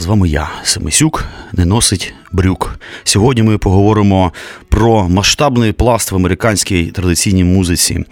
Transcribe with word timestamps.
З 0.00 0.06
вами 0.06 0.28
я, 0.28 0.50
Семисюк, 0.62 1.24
не 1.52 1.64
носить 1.64 2.14
брюк. 2.32 2.78
Сьогодні 3.04 3.42
ми 3.42 3.58
поговоримо 3.58 4.32
про 4.68 5.08
масштабний 5.08 5.72
пласт 5.72 6.12
в 6.12 6.16
американській 6.16 6.86
традиційній 6.86 7.44
музиці. 7.44 8.04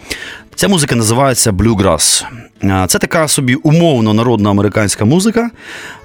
Ця 0.55 0.67
музика 0.67 0.95
називається 0.95 1.51
Bluegrass. 1.51 2.25
Це 2.61 2.99
така 2.99 3.27
собі 3.27 3.55
умовно 3.55 4.13
народна 4.13 4.49
американська 4.49 5.05
музика, 5.05 5.49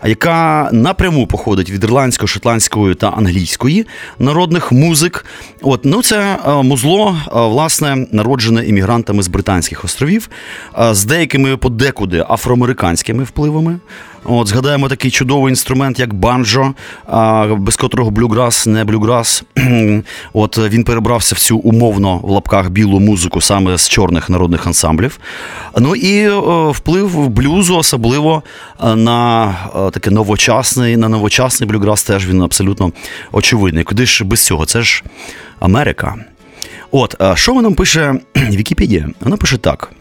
яка 0.05 0.69
напряму 0.73 1.27
походить 1.27 1.71
від 1.71 1.85
ірландської, 1.85 2.29
шотландської 2.29 2.95
та 2.95 3.09
англійської 3.09 3.87
народних 4.19 4.73
музик. 4.73 5.25
От, 5.63 5.85
ну 5.85 6.03
Це 6.03 6.39
музло, 6.63 7.17
власне, 7.33 8.07
народжене 8.13 8.67
іммігрантами 8.67 9.23
з 9.23 9.29
Британських 9.29 9.85
островів, 9.85 10.29
з 10.91 11.05
деякими 11.05 11.57
подекуди 11.57 12.25
афроамериканськими 12.29 13.25
впливами. 13.25 13.79
От, 14.25 14.49
Згадаємо 14.49 14.89
такий 14.89 15.11
чудовий 15.11 15.51
інструмент, 15.51 15.99
як 15.99 16.15
банджо, 16.15 16.75
без 17.57 17.77
котрого 17.77 18.11
блюграс, 18.11 18.67
не 18.67 18.85
блюграс. 18.85 19.45
От 20.33 20.59
Він 20.59 20.85
перебрався 20.85 21.35
в 21.35 21.39
цю 21.39 21.59
умовно 21.59 22.19
в 22.19 22.31
лапках 22.31 22.71
білу 22.71 23.01
музику 23.01 23.41
саме 23.41 23.79
з 23.79 23.89
чорних 23.89 24.31
народних 24.31 24.67
ансамблів. 24.67 25.19
Ну 25.79 25.97
і 25.97 26.29
вплив 26.73 27.29
блюзу, 27.29 27.77
особливо 27.77 28.43
на 28.95 29.55
таке 29.93 30.11
новочасний, 30.11 30.97
на 30.97 31.09
новочасний 31.09 31.69
блюграс 31.69 32.03
теж 32.03 32.29
він 32.29 32.43
абсолютно 32.43 32.93
очевидний. 33.33 33.85
Куди 33.85 34.07
ж 34.07 34.25
без 34.25 34.45
цього? 34.45 34.67
Це 34.67 34.83
ж 34.83 35.05
Америка. 35.61 36.15
От, 36.91 37.17
що 37.35 37.55
нам 37.55 37.75
пише 37.75 38.15
Вікіпедія? 38.37 39.09
Вона 39.21 39.37
пише 39.37 39.59
так. 39.59 39.93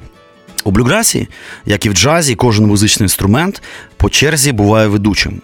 У 0.65 0.71
блюграсі, 0.71 1.27
як 1.65 1.85
і 1.85 1.89
в 1.89 1.93
джазі, 1.93 2.35
кожен 2.35 2.65
музичний 2.67 3.05
інструмент 3.05 3.61
по 3.97 4.09
черзі 4.09 4.51
буває 4.51 4.87
ведучим, 4.87 5.41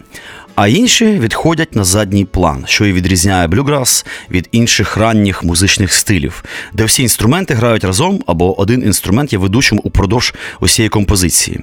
а 0.56 0.68
інші 0.68 1.06
відходять 1.06 1.76
на 1.76 1.84
задній 1.84 2.26
план, 2.26 2.64
що 2.68 2.86
і 2.86 2.94
відрізняє 2.94 3.48
блюграс 3.48 4.06
від 4.32 4.50
інших 4.52 4.98
ранніх 4.98 5.44
музичних 5.44 5.94
стилів, 5.94 6.44
де 6.74 6.86
всі 6.86 7.02
інструменти 7.04 7.54
грають 7.54 7.84
разом 7.84 8.24
або 8.28 8.60
один 8.62 8.84
інструмент 8.84 9.34
є 9.34 9.40
ведучим 9.40 9.82
упродовж 9.84 10.34
усієї 10.60 10.90
композиції, 10.90 11.60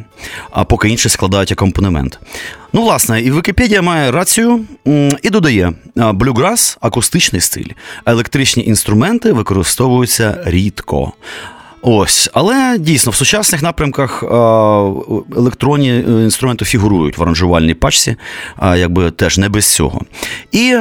а 0.51 0.65
поки 0.65 0.89
інші 0.89 1.09
складають 1.09 1.53
акомпанемент. 1.53 2.19
Ну, 2.73 2.83
власне, 2.83 3.23
і 3.23 3.33
Вікіпедія 3.33 3.83
має 3.83 4.11
рацію 4.11 4.65
і 5.23 5.31
додає: 5.31 5.73
блюграс 5.97 6.79
акустичний 6.81 7.41
стиль, 7.41 7.71
електричні 8.07 8.65
інструменти 8.65 9.33
використовуються 9.33 10.43
рідко. 10.45 11.13
Ось, 11.89 12.31
але 12.33 12.79
дійсно 12.79 13.13
в 13.13 13.15
сучасних 13.15 13.63
напрямках 13.63 14.23
електронні 15.37 15.91
е, 15.91 16.03
інструменти 16.03 16.65
фігурують 16.65 17.19
в 17.19 17.23
аранжувальній 17.23 17.75
пачці, 17.75 18.17
якби 18.63 19.11
теж 19.11 19.39
не 19.39 19.49
без 19.49 19.75
цього. 19.75 20.01
І 20.53 20.77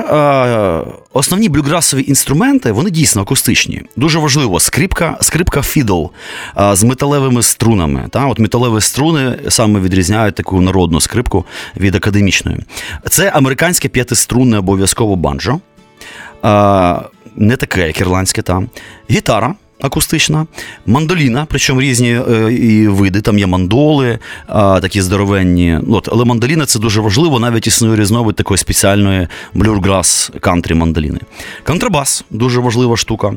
основні 1.13 1.49
блюграсові 1.49 2.05
інструменти 2.07 2.71
вони 2.71 2.89
дійсно 2.89 3.21
акустичні. 3.21 3.81
Дуже 3.95 4.19
важливо, 4.19 4.59
скрипка, 4.59 5.17
скрипка 5.21 5.61
фідл 5.61 6.05
з 6.73 6.83
металевими 6.83 7.43
струнами. 7.43 8.07
Та? 8.09 8.25
От 8.25 8.39
Металеві 8.39 8.81
струни 8.81 9.39
саме 9.49 9.79
відрізняють 9.79 10.35
таку 10.35 10.61
народну 10.61 11.01
скрипку 11.01 11.45
від 11.77 11.95
академічної. 11.95 12.57
Це 13.09 13.29
американське 13.29 13.89
п'ятиструнне 13.89 14.57
обов'язково 14.57 15.15
банджо. 15.15 15.59
Не 17.35 17.57
таке, 17.57 17.87
як 17.87 18.01
ірландське 18.01 18.41
там. 18.41 18.69
Гітара 19.11 19.55
акустична, 19.85 20.47
мандоліна, 20.85 21.45
причому 21.49 21.81
різні 21.81 22.19
е, 22.29 22.53
і 22.53 22.87
види. 22.87 23.21
Там 23.21 23.39
є 23.39 23.47
мандоли, 23.47 24.19
такі 24.81 25.01
здоровенні. 25.01 25.79
От, 25.89 26.09
Але 26.11 26.25
мандоліна 26.25 26.65
це 26.65 26.79
дуже 26.79 27.01
важливо, 27.01 27.39
навіть 27.39 27.67
існує 27.67 27.99
різновид 27.99 28.35
такої 28.35 28.57
спеціальної 28.57 29.27
блюрграс 29.53 30.31
кантрі 30.39 30.73
мандоліни. 30.73 31.19
Контрабас 31.63 32.25
дуже 32.31 32.59
важлива 32.59 32.97
штука. 32.97 33.33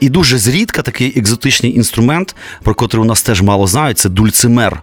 І 0.00 0.08
дуже 0.08 0.38
зрідка 0.38 0.82
такий 0.82 1.18
екзотичний 1.18 1.76
інструмент, 1.76 2.36
про 2.62 2.74
котрий 2.74 3.02
у 3.02 3.06
нас 3.06 3.22
теж 3.22 3.42
мало 3.42 3.66
знають, 3.66 3.98
це 3.98 4.08
дульцимер. 4.08 4.82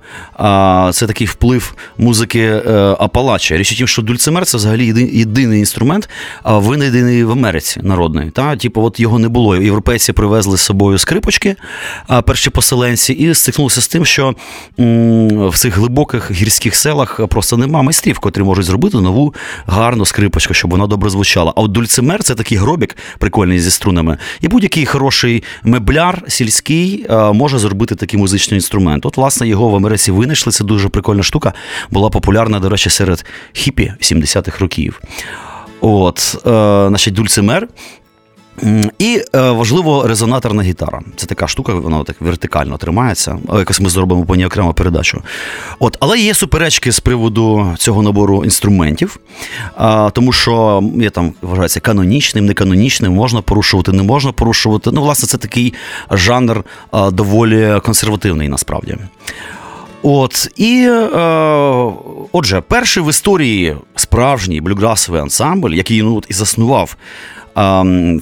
Це 0.91 1.07
такий 1.07 1.27
вплив 1.27 1.75
музики 1.97 2.39
е, 2.39 2.95
Апалача. 2.99 3.57
Річ 3.57 3.71
у 3.71 3.75
тім, 3.75 3.87
що 3.87 4.01
дульцимер 4.01 4.45
це 4.45 4.57
взагалі 4.57 5.09
єдиний 5.13 5.59
інструмент, 5.59 6.09
винайдений 6.45 7.23
в 7.23 7.31
Америці 7.31 7.79
народний. 7.83 8.31
Та? 8.31 8.55
Типу, 8.55 8.81
от 8.81 8.99
його 8.99 9.19
не 9.19 9.29
було. 9.29 9.57
Європейці 9.57 10.13
привезли 10.13 10.57
з 10.57 10.61
собою 10.61 10.97
скрипочки, 10.97 11.55
перші 12.25 12.49
поселенці, 12.49 13.13
і 13.13 13.33
стикнулися 13.33 13.81
з 13.81 13.87
тим, 13.87 14.05
що 14.05 14.35
в 14.77 15.57
цих 15.57 15.77
глибоких 15.77 16.31
гірських 16.31 16.75
селах 16.75 17.27
просто 17.29 17.57
нема 17.57 17.81
майстрів, 17.81 18.19
котрі 18.19 18.43
можуть 18.43 18.65
зробити 18.65 18.97
нову 18.97 19.33
гарну 19.67 20.05
скрипочку, 20.05 20.53
щоб 20.53 20.71
вона 20.71 20.87
добре 20.87 21.09
звучала. 21.09 21.53
А 21.55 21.61
от 21.61 21.71
дульцимер 21.71 22.23
це 22.23 22.35
такий 22.35 22.57
гробік 22.57 22.97
прикольний 23.19 23.59
зі 23.59 23.71
струнами. 23.71 24.17
І 24.41 24.47
будь-який 24.47 24.85
хороший 24.85 25.04
мебляр 25.63 26.23
сільський 26.27 27.05
е, 27.09 27.33
може 27.33 27.59
зробити 27.59 27.95
такий 27.95 28.19
музичний 28.19 28.57
інструмент. 28.57 29.05
От, 29.05 29.17
власне, 29.17 29.47
його 29.47 29.69
в 29.69 29.75
Америці 29.75 30.11
винайшли. 30.11 30.51
Це 30.51 30.63
дуже 30.63 30.89
прикольна 30.89 31.23
штука. 31.23 31.53
Була 31.91 32.09
популярна, 32.09 32.59
до 32.59 32.69
речі, 32.69 32.89
серед 32.89 33.25
хіпі 33.53 33.93
70-х 34.01 34.59
років. 34.59 35.01
От, 35.81 36.35
е, 36.35 36.87
значить, 36.87 37.13
дульцимер 37.13 37.67
і 38.99 39.21
е, 39.35 39.51
важливо 39.51 40.07
резонаторна 40.07 40.63
гітара. 40.63 41.01
Це 41.15 41.25
така 41.25 41.47
штука, 41.47 41.73
вона 41.73 42.03
так 42.03 42.15
вертикально 42.19 42.77
тримається. 42.77 43.37
Якось 43.53 43.79
ми 43.79 43.89
зробимо 43.89 44.25
по 44.25 44.35
ній 44.35 44.45
окрему 44.45 44.73
передачу. 44.73 45.21
От, 45.79 45.97
Але 45.99 46.19
є 46.19 46.33
суперечки 46.33 46.91
з 46.91 46.99
приводу 46.99 47.75
цього 47.77 48.01
набору 48.01 48.43
інструментів, 48.43 49.19
тому 50.13 50.31
що 50.31 50.83
є 50.95 51.09
там 51.09 51.33
вважається 51.41 51.79
канонічним, 51.79 52.45
неканонічним, 52.45 53.13
можна 53.13 53.41
порушувати, 53.41 53.91
не 53.91 54.03
можна 54.03 54.31
порушувати. 54.31 54.89
Ну, 54.93 55.01
власне, 55.01 55.27
це 55.27 55.37
такий 55.37 55.73
жанр 56.11 56.63
доволі 57.11 57.79
консервативний 57.83 58.49
насправді. 58.49 58.97
От 60.07 60.51
і 60.55 60.87
е, 60.89 61.19
отже, 62.31 62.61
перший 62.61 63.03
в 63.03 63.09
історії 63.09 63.77
справжній 63.95 64.61
блюграсовий 64.61 65.21
ансамбль, 65.21 65.71
який 65.71 66.01
ну, 66.01 66.21
і 66.29 66.33
заснував 66.33 66.95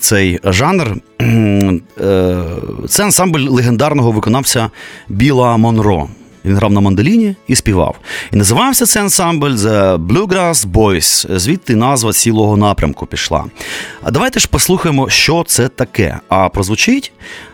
цей 0.01 0.39
жанр. 0.43 0.95
Е, 1.21 2.43
це 2.87 3.03
ансамбль 3.03 3.39
легендарного 3.49 4.11
виконавця 4.11 4.69
Біла 5.09 5.57
Монро. 5.57 6.07
Він 6.45 6.55
грав 6.55 6.71
на 6.71 6.81
мандоліні 6.81 7.35
і 7.47 7.55
співав. 7.55 7.95
І 8.31 8.35
називався 8.35 8.85
цей 8.85 9.01
ансамбль 9.01 9.51
The 9.51 9.97
Bluegrass 10.07 10.67
Boys. 10.67 11.37
Звідти 11.39 11.75
назва 11.75 12.13
цілого 12.13 12.57
напрямку 12.57 13.05
пішла. 13.05 13.45
А 14.03 14.11
давайте 14.11 14.39
ж 14.39 14.47
послухаємо, 14.47 15.09
що 15.09 15.43
це 15.47 15.67
таке. 15.67 16.19
А 16.29 16.49
прозвучить 16.49 17.11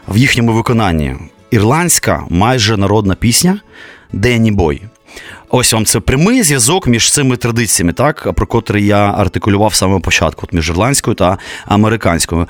в 0.08 0.18
їхньому 0.18 0.54
виконанні 0.54 1.16
ірландська 1.52 2.24
майже 2.30 2.78
народна 2.78 3.16
пісня 3.16 3.60
Денні 4.14 4.52
Бой. 4.52 4.82
Ось 5.50 5.74
вам 5.74 5.86
це 5.86 6.00
прямий 6.00 6.44
зв'язок 6.44 6.88
між 6.88 7.12
цими 7.12 7.38
традиціями, 7.38 7.94
так 7.94 8.34
про 8.36 8.48
котрий 8.48 8.86
я 8.86 9.12
артикулював 9.18 9.74
саме 9.74 10.00
початку, 10.00 10.42
от 10.44 10.54
між 10.54 10.70
ірландською 10.70 11.16
та 11.16 11.38
американською. 11.66 12.48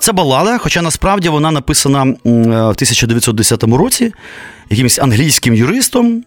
Це 0.00 0.12
балада, 0.12 0.58
хоча 0.58 0.82
насправді 0.82 1.28
вона 1.28 1.50
написана 1.50 2.02
в 2.02 2.68
1910 2.68 3.62
році 3.62 4.12
якимось 4.70 4.98
англійським 4.98 5.54
юристом. 5.54 6.24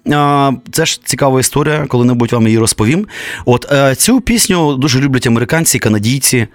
Це 0.72 0.86
ж 0.86 1.02
цікава 1.04 1.40
історія, 1.40 1.86
коли-небудь 1.88 2.32
вам 2.32 2.48
її 2.48 2.60
розповім. 2.60 3.08
От 3.46 3.72
е, 3.72 3.96
цю 3.96 4.22
пісню 4.22 4.76
дуже 4.76 5.00
люблять 5.00 5.28
американці, 5.28 5.80
канадійці. 5.80 6.48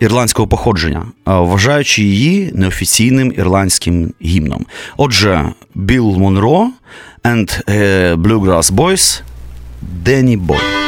Ірландського 0.00 0.48
походження, 0.48 1.06
вважаючи 1.26 2.02
її 2.02 2.50
неофіційним 2.54 3.32
ірландським 3.36 4.12
гімном. 4.22 4.66
Отже, 4.96 5.44
Білл 5.74 6.16
Монро 6.16 6.70
and 7.24 7.50
uh, 7.66 8.16
Bluegrass 8.16 8.70
Boys, 8.70 9.22
Danny 10.02 10.36
Boy. 10.36 10.83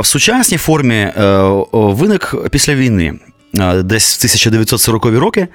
В 0.00 0.06
сучасній 0.06 0.58
формі 0.58 0.94
е, 0.94 1.12
виник 1.72 2.34
після 2.50 2.74
війни. 2.74 3.14
Десь 3.84 4.24
в 4.24 4.26
1940-ві 4.26 5.18
роки. 5.18 5.48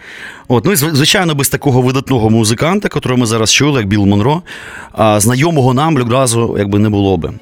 От, 0.47 0.65
ну 0.65 0.71
і 0.71 0.75
зв- 0.75 0.95
звичайно, 0.95 1.35
без 1.35 1.49
такого 1.49 1.81
видатного 1.81 2.29
музиканта, 2.29 2.89
котрого 2.89 3.17
ми 3.17 3.25
зараз 3.25 3.53
чули, 3.53 3.79
як 3.79 3.87
Біл 3.89 4.05
Монро, 4.05 4.41
знайомого 5.17 5.73
нам 5.73 5.95
блюгразу 5.95 6.55
якби 6.59 6.79
не 6.79 6.89
було 6.89 7.17
би. 7.17 7.33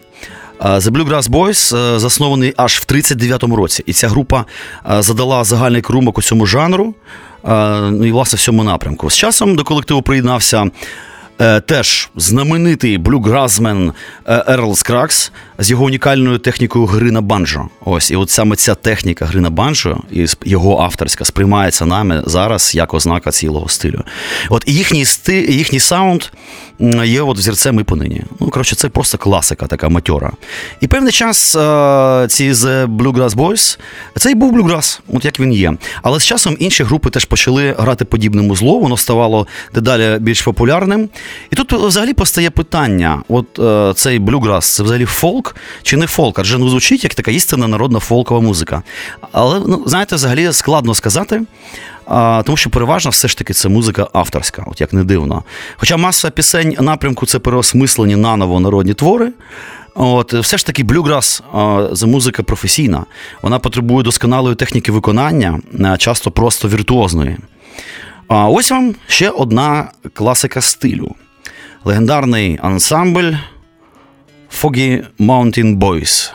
The 0.59 0.89
Bluegrass 0.91 1.29
Boys 1.29 1.77
е, 1.95 1.99
заснований 1.99 2.53
аж 2.57 2.75
в 2.77 2.85
39-му 2.93 3.55
році. 3.55 3.83
І 3.85 3.93
ця 3.93 4.07
група 4.07 4.45
е, 4.91 5.01
задала 5.01 5.43
загальний 5.43 5.81
керунок 5.81 6.17
у 6.17 6.21
цьому 6.21 6.45
жанру, 6.45 6.93
е, 7.45 7.49
ну 7.91 8.05
і 8.05 8.11
власне 8.11 8.37
в 8.37 8.39
цьому 8.39 8.63
напрямку. 8.63 9.09
З 9.09 9.17
часом 9.17 9.55
до 9.55 9.63
колективу 9.63 10.01
приєднався 10.01 10.69
е, 11.41 11.59
теж 11.59 12.09
знаменитий 12.15 12.97
блюгразмен 12.97 13.93
е, 14.27 14.43
Ерл 14.47 14.75
Скракс 14.75 15.31
з 15.59 15.71
його 15.71 15.85
унікальною 15.85 16.37
технікою 16.37 16.85
гри 16.85 17.11
на 17.11 17.21
банджо. 17.21 17.69
Ось, 17.85 18.11
і 18.11 18.15
от 18.15 18.29
саме 18.29 18.55
ця 18.55 18.75
техніка 18.75 19.25
гри 19.25 19.41
на 19.41 19.49
банджо, 19.49 19.97
і 20.11 20.25
його 20.45 20.81
авторська, 20.81 21.25
сприймається 21.25 21.85
нами 21.85 22.23
зараз 22.25 22.75
як 22.75 22.93
ознака 22.93 23.31
цілого 23.31 23.69
стилю. 23.69 24.03
От 24.49 24.63
і 24.67 24.73
їхній 24.73 25.05
сти, 25.05 25.41
їхній 25.41 25.79
саунд 25.79 26.23
є 27.03 27.21
от 27.21 27.37
взірцем 27.37 27.79
і 27.79 27.83
понині. 27.83 28.23
Ну, 28.39 28.49
коротше, 28.49 28.75
це 28.75 28.89
просто 28.89 29.17
класика, 29.17 29.67
така 29.67 29.89
матьора. 29.89 30.31
І 30.81 30.87
певний 30.87 31.11
час 31.11 31.55
е, 31.55 31.59
ці 32.29 32.51
The 32.51 32.97
Bluegrass 32.97 33.29
Boys, 33.29 33.79
це 34.17 34.31
і 34.31 34.35
був 34.35 34.51
блюграс, 34.51 35.01
от 35.13 35.25
як 35.25 35.39
він 35.39 35.53
є. 35.53 35.73
Але 36.01 36.19
з 36.19 36.25
часом 36.25 36.55
інші 36.59 36.83
групи 36.83 37.09
теж 37.09 37.25
почали 37.25 37.75
грати 37.79 38.05
подібне 38.05 38.41
музло, 38.41 38.79
воно 38.79 38.97
ставало 38.97 39.47
дедалі 39.73 40.19
більш 40.19 40.41
популярним. 40.41 41.09
І 41.51 41.55
тут 41.55 41.73
взагалі 41.73 42.13
постає 42.13 42.49
питання: 42.49 43.23
от 43.27 43.59
е, 43.59 43.93
цей 43.95 44.19
блюграс, 44.19 44.75
це 44.75 44.83
взагалі 44.83 45.05
фолк 45.05 45.55
чи 45.83 45.97
не 45.97 46.07
фолк? 46.07 46.39
Адже 46.39 46.57
ну, 46.57 46.69
звучить 46.69 47.03
як 47.03 47.15
така 47.15 47.31
істинна 47.31 47.67
народна 47.67 47.99
фолкова 47.99 48.41
музика. 48.41 48.83
Але, 49.31 49.59
ну, 49.67 49.83
знаєте, 49.85 50.15
взагалі 50.15 50.53
складно 50.53 50.95
сказати. 50.95 51.41
А, 52.05 52.43
тому 52.45 52.57
що 52.57 52.69
переважно 52.69 53.11
все 53.11 53.27
ж 53.27 53.37
таки 53.37 53.53
це 53.53 53.69
музика 53.69 54.07
авторська, 54.13 54.63
от 54.67 54.81
як 54.81 54.93
не 54.93 55.03
дивно. 55.03 55.43
Хоча 55.77 55.97
маса 55.97 56.29
пісень 56.29 56.75
напрямку 56.79 57.25
це 57.25 57.39
переосмислені 57.39 58.15
наново 58.15 58.59
народні 58.59 58.93
твори. 58.93 59.31
От, 59.95 60.33
все 60.33 60.57
ж 60.57 60.65
таки, 60.65 60.83
блюграс 60.83 61.43
це 61.95 62.05
музика 62.05 62.43
професійна. 62.43 63.05
Вона 63.41 63.59
потребує 63.59 64.03
досконалої 64.03 64.55
техніки 64.55 64.91
виконання, 64.91 65.59
часто 65.97 66.31
просто 66.31 66.67
віртуозної. 66.67 67.37
А 68.27 68.47
ось 68.47 68.71
вам 68.71 68.95
ще 69.07 69.29
одна 69.29 69.91
класика 70.13 70.61
стилю. 70.61 71.15
Легендарний 71.83 72.59
ансамбль 72.61 73.33
Foggy 74.51 75.03
Mountain 75.19 75.77
Boys 75.77 76.33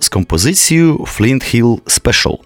з 0.00 0.08
композицією 0.08 0.96
Flint 0.96 1.54
Hill 1.54 1.80
Special, 1.80 2.38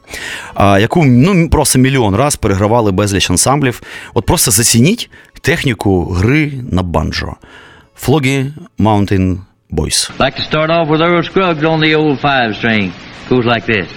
яку 0.81 1.05
ну, 1.05 1.49
просто 1.49 1.79
мільйон 1.79 2.15
раз 2.17 2.37
перегравали 2.37 2.93
безліч 2.93 3.31
ансамблів. 3.31 3.83
От 4.15 4.27
просто 4.27 4.51
зацініть 4.51 5.11
техніку 5.41 6.05
гри 6.05 6.53
на 6.71 6.83
банджо. 6.83 7.33
Foggy 8.07 8.53
Mountain 8.79 9.39
Boys. 9.71 10.11
Like 10.19 10.37
to 10.37 10.51
start 10.51 10.71
off 10.71 10.89
with 10.89 11.01
Earl 11.01 11.23
Scruggs 11.23 11.65
on 11.65 11.81
the 11.81 11.95
old 11.95 12.21
five 12.21 12.55
string. 12.59 12.93
Goes 13.31 13.47
like 13.47 13.67
this. 13.67 13.89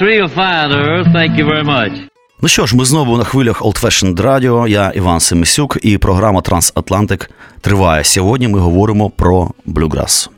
Real 0.00 0.28
fire 0.28 0.68
there. 0.68 1.12
Thank 1.12 1.36
you 1.38 1.46
very 1.46 1.64
much. 1.64 1.92
Ну 2.42 2.48
що 2.48 2.66
ж, 2.66 2.76
ми 2.76 2.84
знову 2.84 3.18
на 3.18 3.24
хвилях 3.24 3.62
Old 3.62 3.80
Fashioned 3.82 4.16
Radio. 4.16 4.68
Я 4.68 4.90
Іван 4.94 5.20
Семисюк, 5.20 5.78
і 5.82 5.98
програма 5.98 6.40
Трансатлантик 6.40 7.30
триває. 7.60 8.04
Сьогодні 8.04 8.48
ми 8.48 8.58
говоримо 8.58 9.10
про 9.10 9.50
блюграс. 9.66 10.30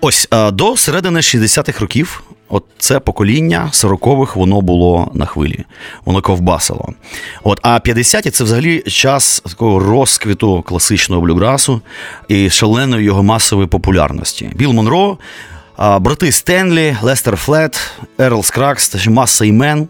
Ось 0.00 0.28
до 0.52 0.76
середини 0.76 1.20
60-х 1.20 1.80
років. 1.80 2.22
От 2.48 2.64
це 2.78 3.00
покоління 3.00 3.70
40-х 3.72 4.36
воно 4.36 4.60
було 4.60 5.10
на 5.14 5.26
хвилі, 5.26 5.64
воно 6.04 6.22
ковбасило. 6.22 6.88
От, 7.44 7.60
а 7.62 7.68
50-ті 7.78 8.30
це 8.30 8.44
взагалі 8.44 8.80
час 8.80 9.40
такого 9.40 9.78
розквіту 9.78 10.62
класичного 10.62 11.22
блюграсу 11.22 11.80
і 12.28 12.50
шаленої 12.50 13.04
його 13.04 13.22
масової 13.22 13.68
популярності. 13.68 14.50
Біл 14.54 14.72
Монро, 14.72 15.18
брати 15.78 16.32
Стенлі, 16.32 16.96
Лестер 17.02 17.36
Флет, 17.36 17.90
Ерл 18.18 18.42
Скракс, 18.42 19.06
маса 19.06 19.44
імен. 19.44 19.88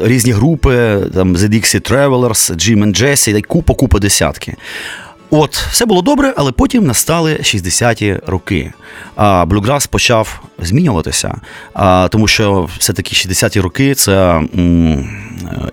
Різні 0.00 0.32
групи, 0.32 1.00
там 1.14 1.36
The 1.36 1.48
Dixie 1.48 1.90
Travelers, 1.90 2.52
Jim 2.54 2.84
and 2.84 3.02
Jesse, 3.02 3.42
купа 3.42 3.74
купа 3.74 3.98
десятки. 3.98 4.54
От, 5.34 5.56
все 5.56 5.86
було 5.86 6.02
добре, 6.02 6.34
але 6.36 6.52
потім 6.52 6.86
настали 6.86 7.34
60-ті 7.34 8.20
роки. 8.26 8.72
А 9.16 9.44
блюграс 9.44 9.86
почав 9.86 10.42
змінюватися, 10.58 11.40
а, 11.74 12.08
тому 12.10 12.28
що 12.28 12.68
все-таки 12.78 13.14
60-ті 13.14 13.60
роки 13.60 13.94
це 13.94 14.42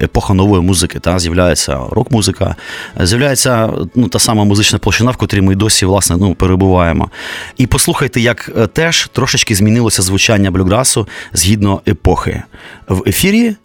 епоха 0.01 0.33
нової 0.33 0.63
музики. 0.63 0.99
Та? 0.99 1.19
З'являється 1.19 1.79
рок-музика, 1.91 2.55
з'являється 2.99 3.69
ну, 3.95 4.07
та 4.07 4.19
сама 4.19 4.43
музична 4.43 4.79
площина, 4.79 5.11
в 5.11 5.17
котрій 5.17 5.41
ми 5.41 5.55
досі 5.55 5.85
власне, 5.85 6.17
ну, 6.19 6.35
перебуваємо. 6.35 7.09
І 7.57 7.67
послухайте, 7.67 8.21
як 8.21 8.51
е, 8.57 8.67
теж 8.67 9.09
трошечки 9.13 9.55
змінилося 9.55 10.01
звучання 10.01 10.51
блюграсу 10.51 11.07
згідно 11.33 11.81
епохи. 11.87 12.43
В 12.87 13.03
ефірі 13.07 13.47
е, 13.47 13.55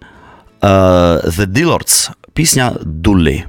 The 0.62 1.46
Dillards, 1.46 2.10
пісня 2.32 2.72
Дуллі. 2.82 3.44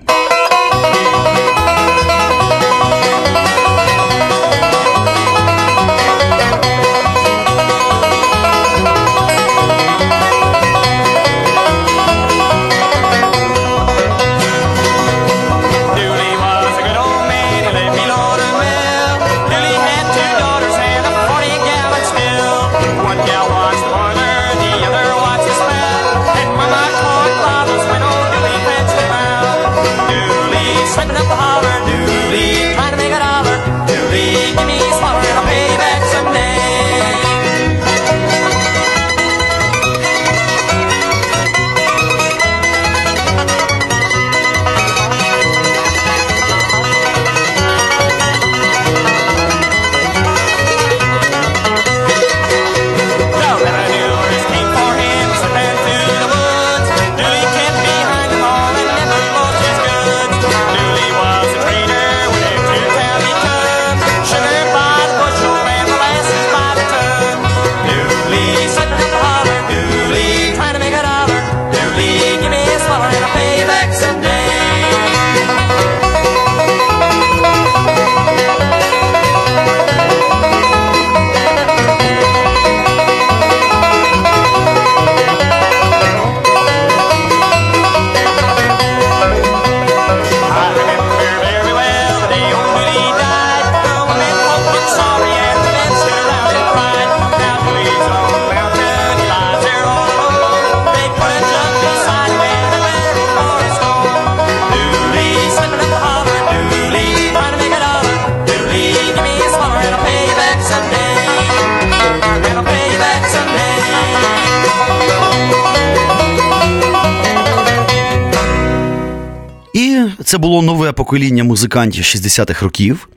Це 120.36 120.40
було 120.40 120.62
нове 120.62 120.92
покоління 120.92 121.44
музикантів 121.44 122.04
60-х 122.04 122.64
років, 122.64 123.10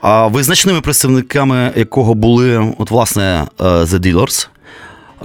а 0.00 0.26
визначними 0.26 0.80
представниками 0.80 1.72
якого 1.76 2.14
були, 2.14 2.74
от, 2.78 2.90
власне, 2.90 3.46
е, 3.60 3.64
The 3.64 3.98
Dillards, 3.98 4.48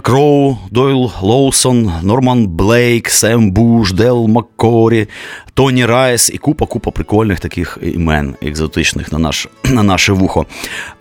Кроу, 0.02 0.58
Дойл 0.70 1.12
Лоусон, 1.22 1.92
Норман 2.02 2.48
Блейк, 2.48 3.10
Сем 3.10 3.52
Буш, 3.52 3.94
Дел 3.94 4.28
Маккорі, 4.28 5.08
Тоні 5.54 5.86
Райс 5.86 6.30
і 6.30 6.38
купа-купа 6.38 6.92
прикольних 6.92 7.40
таких 7.40 7.78
імен 7.82 8.36
екзотичних 8.42 9.12
на, 9.12 9.20
наш, 9.20 9.48
на 9.64 9.84
наше 9.84 10.14
вухо. 10.14 10.46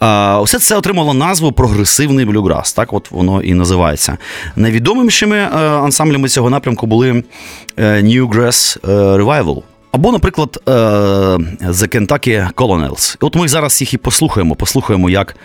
А, 0.00 0.40
Усе 0.42 0.58
це 0.58 0.76
отримало 0.76 1.14
назву 1.14 1.52
прогресивний 1.52 2.24
блюграс. 2.24 2.72
Так 2.72 2.92
от 2.92 3.10
воно 3.10 3.42
і 3.42 3.54
називається. 3.54 4.18
Найвідомішими 4.56 5.36
е, 5.36 5.48
ансамблями 5.58 6.28
цього 6.28 6.50
напрямку 6.50 6.86
були 6.86 7.24
е, 7.76 8.02
Newgrass 8.02 8.80
Revival. 9.16 9.62
Або, 9.92 10.12
наприклад, 10.12 10.60
е, 10.68 10.70
The 10.70 11.96
Kentucky 11.96 12.52
Colonels. 12.54 13.16
От 13.20 13.36
ми 13.36 13.48
зараз 13.48 13.80
їх 13.80 13.94
і 13.94 13.96
послухаємо. 13.96 14.54
Послухаємо, 14.54 15.10
як 15.10 15.36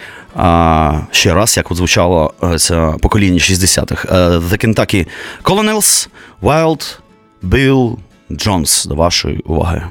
ще 1.11 1.33
раз, 1.33 1.57
як 1.57 1.71
от 1.71 1.77
звучало 1.77 2.33
це 2.57 2.93
покоління 3.01 3.37
60-х. 3.39 4.07
Е, 4.11 4.37
The 4.37 4.65
Kentucky 4.65 5.07
Colonels, 5.43 6.07
Wild 6.41 6.97
Bill 7.43 7.95
Jones. 8.31 8.87
До 8.87 8.95
вашої 8.95 9.37
уваги. 9.37 9.81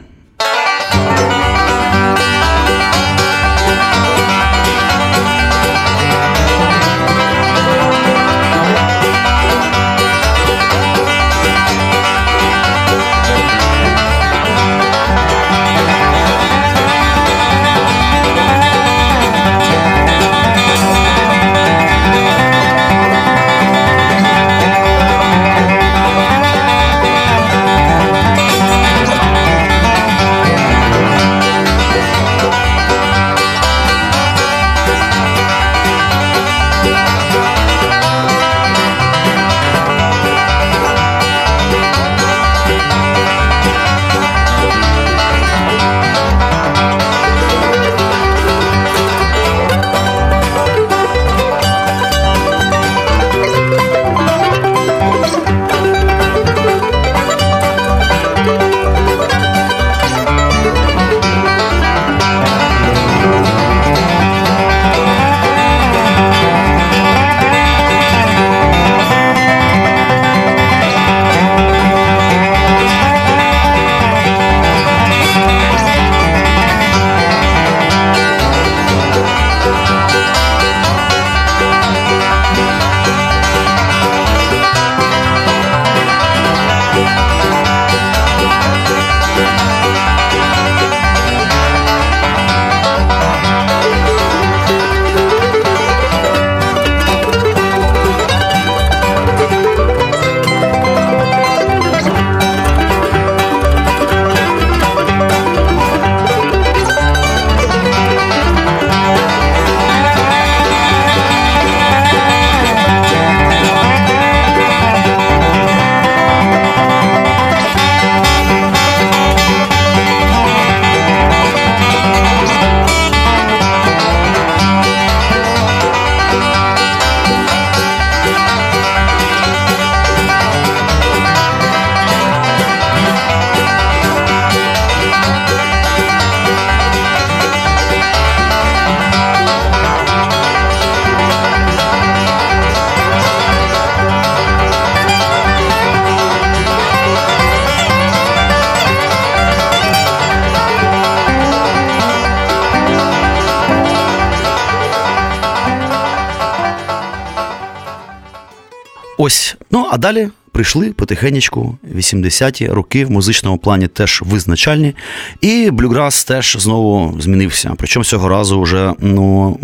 Ось, 159.24 159.56
ну 159.70 159.86
а 159.90 159.98
далі 159.98 160.28
прийшли 160.52 160.92
потихенечку 160.92 161.78
80-ті 161.96 162.68
роки 162.68 163.04
в 163.04 163.10
музичному 163.10 163.58
плані 163.58 163.88
теж 163.88 164.22
визначальні, 164.26 164.94
і 165.40 165.70
блюграс 165.70 166.24
теж 166.24 166.56
знову 166.60 167.20
змінився. 167.20 167.74
Причому 167.76 168.04
цього 168.04 168.28
разу 168.28 168.60
вже 168.60 168.92
ну 168.98 169.58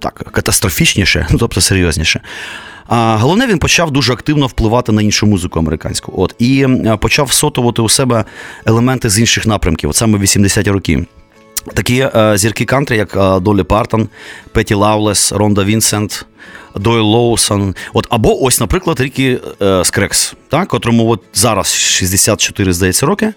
так 0.00 0.14
катастрофічніше, 0.14 1.26
ну 1.30 1.38
тобто 1.38 1.60
серйозніше. 1.60 2.20
А 2.86 3.16
головне, 3.16 3.46
він 3.46 3.58
почав 3.58 3.90
дуже 3.90 4.12
активно 4.12 4.46
впливати 4.46 4.92
на 4.92 5.02
іншу 5.02 5.26
музику 5.26 5.58
американську. 5.58 6.12
От 6.16 6.34
і 6.38 6.66
почав 7.00 7.26
всотувати 7.26 7.82
у 7.82 7.88
себе 7.88 8.24
елементи 8.66 9.10
з 9.10 9.18
інших 9.20 9.46
напрямків, 9.46 9.90
от 9.90 9.96
саме 9.96 10.18
в 10.18 10.22
80-ті 10.22 10.70
роки. 10.70 11.06
Такі 11.74 12.08
е, 12.14 12.32
зірки 12.38 12.64
кантрі, 12.64 12.96
як 12.96 13.16
е, 13.16 13.40
Долі 13.40 13.62
Партон, 13.62 14.08
Петті 14.52 14.74
Лавлесс, 14.74 15.32
Ронда 15.32 15.64
Вінсент, 15.64 16.26
Дойл 16.76 17.04
Лоусон. 17.04 17.74
От, 17.92 18.06
або 18.10 18.42
ось, 18.42 18.60
наприклад, 18.60 19.00
Рікі 19.00 19.38
е, 19.62 19.84
Скеггс, 19.84 20.34
так, 20.48 20.68
котрому 20.68 21.10
от 21.10 21.22
зараз 21.34 21.74
64, 21.74 22.72
здається, 22.72 23.06
роки. 23.06 23.32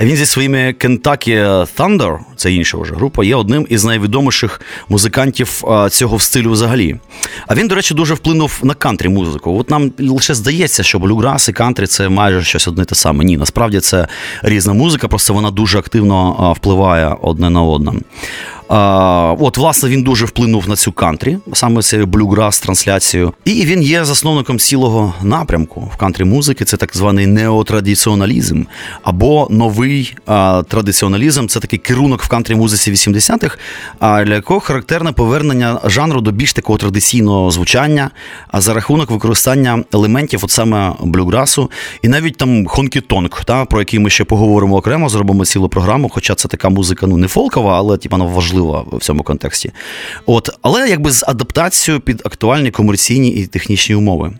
Він 0.00 0.16
зі 0.16 0.26
своїми 0.26 0.74
Kentucky 0.78 1.66
Thunder, 1.76 2.18
це 2.36 2.52
інша 2.52 2.78
вже 2.78 2.94
група, 2.94 3.24
є 3.24 3.36
одним 3.36 3.66
із 3.70 3.84
найвідоміших 3.84 4.60
музикантів 4.88 5.64
е, 5.68 5.90
цього 5.90 6.18
стилю 6.18 6.50
взагалі. 6.50 6.96
А 7.46 7.54
він, 7.54 7.68
до 7.68 7.74
речі, 7.74 7.94
дуже 7.94 8.14
вплинув 8.14 8.60
на 8.62 8.74
кантрі 8.74 9.08
музику. 9.08 9.58
От 9.58 9.70
нам 9.70 9.92
лише 9.98 10.34
здається, 10.34 10.82
що 10.82 10.98
блюграс 10.98 11.48
і 11.48 11.52
кантрі 11.52 11.86
це 11.86 12.08
майже 12.08 12.42
щось 12.42 12.68
одне 12.68 12.84
те 12.84 12.94
саме. 12.94 13.24
Ні, 13.24 13.36
насправді 13.36 13.80
це 13.80 14.08
різна 14.42 14.72
музика, 14.72 15.08
просто 15.08 15.34
вона 15.34 15.50
дуже 15.50 15.78
активно 15.78 16.50
е, 16.50 16.58
впливає 16.58 17.16
одне 17.22 17.50
на 17.50 17.62
одне. 17.62 17.92
От, 18.72 19.58
власне, 19.58 19.88
він 19.88 20.02
дуже 20.02 20.24
вплинув 20.24 20.68
на 20.68 20.76
цю 20.76 20.92
кантрі, 20.92 21.38
саме 21.52 21.82
цю 21.82 22.06
блюграс 22.06 22.60
трансляцію. 22.60 23.32
І 23.44 23.64
він 23.64 23.82
є 23.82 24.04
засновником 24.04 24.58
цілого 24.58 25.14
напрямку 25.22 25.90
в 25.94 25.96
кантрі 25.96 26.24
музики. 26.24 26.64
Це 26.64 26.76
так 26.76 26.96
званий 26.96 27.26
неотрадиціоналізм 27.26 28.64
або 29.02 29.48
новий 29.50 30.16
а, 30.26 30.62
традиціоналізм. 30.68 31.46
Це 31.46 31.60
такий 31.60 31.78
керунок 31.78 32.22
в 32.22 32.28
кантрі 32.28 32.54
музиці 32.54 32.92
80-х, 32.92 33.58
а 33.98 34.24
для 34.24 34.34
якого 34.34 34.60
характерне 34.60 35.12
повернення 35.12 35.80
жанру 35.84 36.20
до 36.20 36.30
більш 36.30 36.52
такого 36.52 36.78
традиційного 36.78 37.50
звучання, 37.50 38.10
а 38.48 38.60
за 38.60 38.74
рахунок 38.74 39.10
використання 39.10 39.84
елементів, 39.92 40.40
от 40.42 40.50
саме 40.50 40.92
блюграсу, 41.00 41.70
і 42.02 42.08
навіть 42.08 42.36
там 42.36 42.66
хонкі-тонг, 42.66 43.44
та, 43.44 43.64
про 43.64 43.80
який 43.80 43.98
ми 43.98 44.10
ще 44.10 44.24
поговоримо 44.24 44.76
окремо, 44.76 45.08
зробимо 45.08 45.44
цілу 45.44 45.68
програму. 45.68 46.08
Хоча 46.08 46.34
це 46.34 46.48
така 46.48 46.68
музика, 46.68 47.06
ну 47.06 47.16
не 47.16 47.28
фолкова, 47.28 47.78
але 47.78 47.96
типа 47.96 48.16
вона 48.16 48.30
важлива 48.30 48.61
в 48.70 48.98
цьому 49.00 49.22
контексті. 49.22 49.72
От, 50.26 50.50
але 50.62 50.88
якби 50.88 51.10
з 51.10 51.24
адаптацією 51.28 52.00
під 52.00 52.22
актуальні 52.24 52.70
комерційні 52.70 53.28
і 53.28 53.46
технічні 53.46 53.94
умови. 53.94 54.32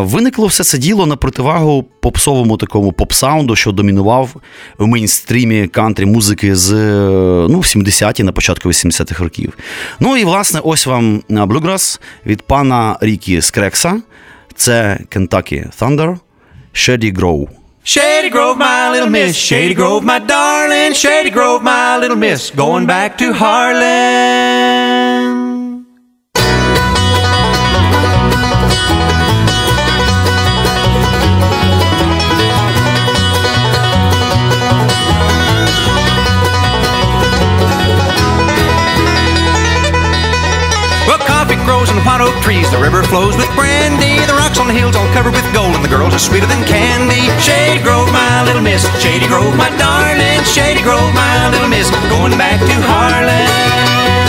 Виникло 0.00 0.46
все 0.46 0.64
це 0.64 0.78
діло 0.78 1.06
на 1.06 1.16
противагу 1.16 1.84
попсовому 2.00 2.56
такому 2.56 2.92
поп-саунду, 2.92 3.56
що 3.56 3.72
домінував 3.72 4.36
в 4.78 4.86
мейнстрімі 4.86 5.68
кантрі 5.68 6.06
музики 6.06 6.56
з 6.56 6.72
ну, 7.48 7.58
70-ті, 7.58 8.22
на 8.22 8.32
початку 8.32 8.68
80-х 8.68 9.24
років. 9.24 9.58
Ну 10.00 10.16
і 10.16 10.24
власне, 10.24 10.60
ось 10.64 10.86
вам 10.86 11.22
блюграс 11.28 12.00
від 12.26 12.42
пана 12.42 12.98
Рікі 13.00 13.40
Скрекса. 13.40 14.00
Це 14.54 15.00
Kentucky 15.10 15.78
Thunder, 15.80 16.18
Shady 16.74 17.18
Grow. 17.18 17.48
Shady 17.86 18.30
Grove, 18.30 18.58
my 18.58 18.90
little 18.90 19.08
miss. 19.08 19.36
Shady 19.36 19.72
Grove, 19.72 20.02
my 20.02 20.18
darling. 20.18 20.92
Shady 20.92 21.30
Grove, 21.30 21.62
my 21.62 21.96
little 21.98 22.16
miss. 22.16 22.50
Going 22.50 22.84
back 22.84 23.16
to 23.18 23.32
Harlan. 23.32 24.75
Trees. 42.46 42.70
The 42.70 42.78
river 42.78 43.02
flows 43.02 43.34
with 43.36 43.50
brandy. 43.58 44.22
The 44.22 44.38
rocks 44.38 44.60
on 44.62 44.68
the 44.68 44.72
hills 44.72 44.94
all 44.94 45.10
covered 45.10 45.34
with 45.34 45.42
gold, 45.52 45.74
and 45.74 45.82
the 45.82 45.90
girls 45.90 46.14
are 46.14 46.22
sweeter 46.22 46.46
than 46.46 46.62
candy. 46.64 47.26
Shady 47.42 47.82
Grove, 47.82 48.06
my 48.12 48.46
little 48.46 48.62
miss. 48.62 48.86
Shady 49.02 49.26
Grove, 49.26 49.56
my 49.58 49.68
darling. 49.74 50.46
Shady 50.46 50.82
Grove, 50.82 51.10
my 51.12 51.50
little 51.50 51.68
miss. 51.68 51.90
Going 52.06 52.38
back 52.38 52.60
to 52.62 52.76
Harlan. 52.86 54.25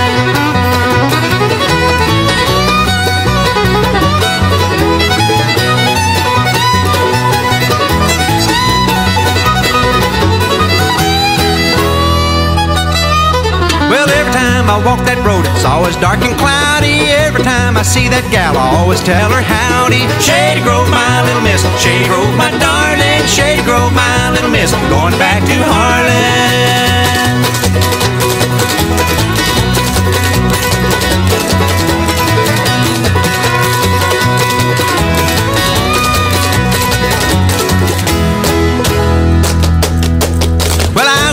Time 14.67 14.81
I 14.81 14.85
walk 14.85 14.99
that 15.07 15.19
road, 15.23 15.45
it's 15.55 15.65
always 15.65 15.95
dark 15.97 16.19
and 16.19 16.35
cloudy. 16.37 17.07
Every 17.23 17.43
time 17.43 17.77
I 17.77 17.83
see 17.83 18.07
that 18.09 18.27
gal, 18.31 18.57
I 18.57 18.75
always 18.75 18.99
tell 19.01 19.31
her 19.31 19.41
howdy. 19.41 20.03
Shady 20.19 20.61
Grove, 20.61 20.89
my 20.91 21.23
little 21.23 21.41
miss. 21.41 21.63
Shady 21.79 22.07
Grove, 22.07 22.35
my 22.35 22.51
darling. 22.59 23.23
Shady 23.27 23.63
Grove, 23.63 23.93
my 23.93 24.31
little 24.31 24.51
miss. 24.51 24.73
I'm 24.73 24.83
Going 24.89 25.15
back 25.19 25.43
to 25.43 25.57
Harlan. 25.63 27.07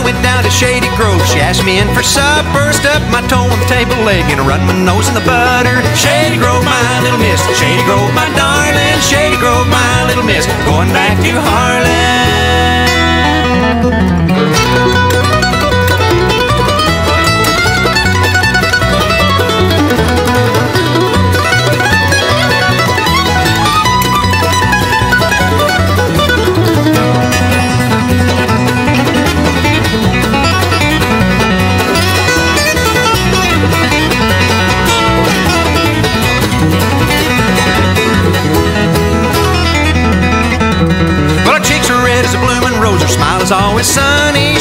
Went 0.05 0.21
down 0.21 0.34
Shady 0.55 0.87
Grove. 0.95 1.19
She 1.27 1.43
asked 1.43 1.65
me 1.65 1.79
in 1.83 1.87
for 1.93 2.01
supper. 2.01 2.71
Stubbed 2.71 3.11
my 3.11 3.19
toe 3.27 3.43
on 3.43 3.59
the 3.59 3.67
table 3.67 3.99
leg 4.07 4.23
and 4.31 4.39
run 4.47 4.63
my 4.63 4.71
nose 4.71 5.09
in 5.09 5.13
the 5.13 5.25
butter. 5.27 5.83
Shady 5.99 6.39
Grove, 6.39 6.63
my 6.63 6.79
little 7.03 7.19
miss. 7.19 7.43
Shady 7.59 7.83
Grove, 7.83 8.07
my 8.15 8.23
darling. 8.39 8.99
Shady 9.03 9.35
Grove, 9.35 9.67
my 9.67 10.07
little 10.07 10.23
miss. 10.23 10.47
Going 10.63 10.87
back 10.95 11.19
to 11.27 11.31
Harlan. 11.43 12.24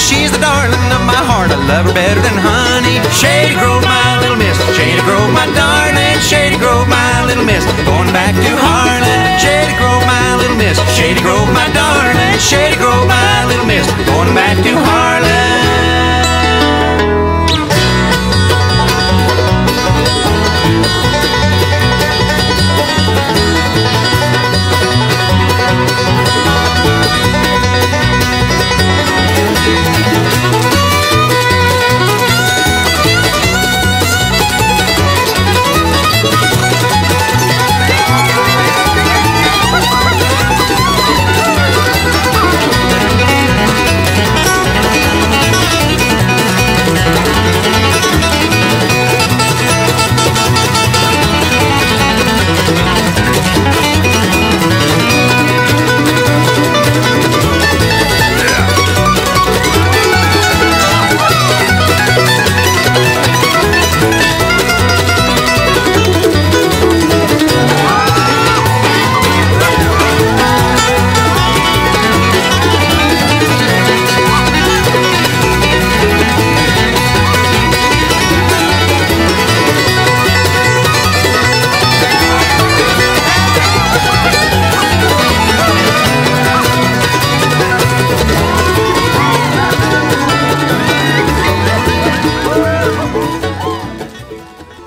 She's 0.04 0.28
the 0.28 0.36
darling 0.36 0.88
of 0.92 1.00
my 1.08 1.16
heart. 1.16 1.48
I 1.48 1.56
love 1.64 1.88
her 1.88 1.96
better 1.96 2.20
than 2.20 2.36
honey. 2.36 3.00
Shady 3.08 3.56
Grove, 3.56 3.80
my 3.88 4.20
little 4.20 4.36
miss. 4.36 4.52
Shady 4.76 5.00
Grove, 5.00 5.32
my 5.32 5.48
darling. 5.56 6.20
Shady 6.20 6.60
Grove, 6.60 6.84
my 6.92 7.24
little 7.24 7.44
miss. 7.48 7.64
Going 7.88 8.12
back 8.12 8.36
to 8.36 8.52
Harlan. 8.52 9.40
Shady 9.40 9.72
Grove, 9.80 10.04
my 10.04 10.36
little 10.36 10.60
miss. 10.60 10.76
Shady 10.92 11.24
Grove, 11.24 11.48
my 11.56 11.64
darling. 11.72 12.36
Shady 12.36 12.76
Grove, 12.76 13.08
my 13.08 13.48
little 13.48 13.64
miss. 13.64 13.88
Going 14.04 14.36
back 14.36 14.60
to 14.60 14.72
Harlan. 14.76 15.43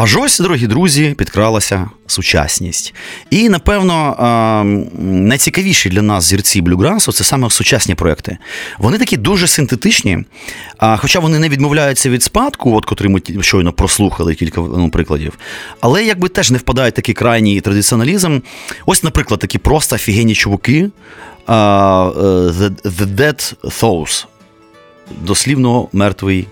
Аж 0.07 0.15
ось, 0.17 0.39
дорогі 0.39 0.67
друзі, 0.67 1.15
підкралася 1.17 1.89
сучасність. 2.07 2.93
І, 3.29 3.49
напевно, 3.49 4.15
найцікавіші 4.99 5.89
для 5.89 6.01
нас 6.01 6.23
зірці 6.23 6.61
блюграсу 6.61 7.11
це 7.11 7.23
саме 7.23 7.49
сучасні 7.49 7.95
проекти. 7.95 8.37
Вони 8.77 8.97
такі 8.97 9.17
дуже 9.17 9.47
синтетичні, 9.47 10.19
хоча 10.97 11.19
вони 11.19 11.39
не 11.39 11.49
відмовляються 11.49 12.09
від 12.09 12.23
спадку, 12.23 12.75
от 12.75 12.85
котрий 12.85 13.11
ми 13.11 13.21
щойно 13.43 13.73
прослухали 13.73 14.35
кілька 14.35 14.61
ну, 14.61 14.89
прикладів, 14.89 15.37
але 15.81 16.05
якби 16.05 16.29
теж 16.29 16.51
не 16.51 16.57
впадають 16.57 16.95
такий 16.95 17.15
крайній 17.15 17.61
традиціоналізм. 17.61 18.39
Ось, 18.85 19.03
наприклад, 19.03 19.39
такі 19.39 19.57
просто 19.57 19.95
офігенні 19.95 20.35
чуваки. 20.35 20.79
е, 20.79 21.51
The, 21.51 22.69
The 22.83 23.15
Dead 23.15 23.55
Thoughts. 23.63 24.25
Дослівно 25.21 25.87
мертвий 25.93 26.47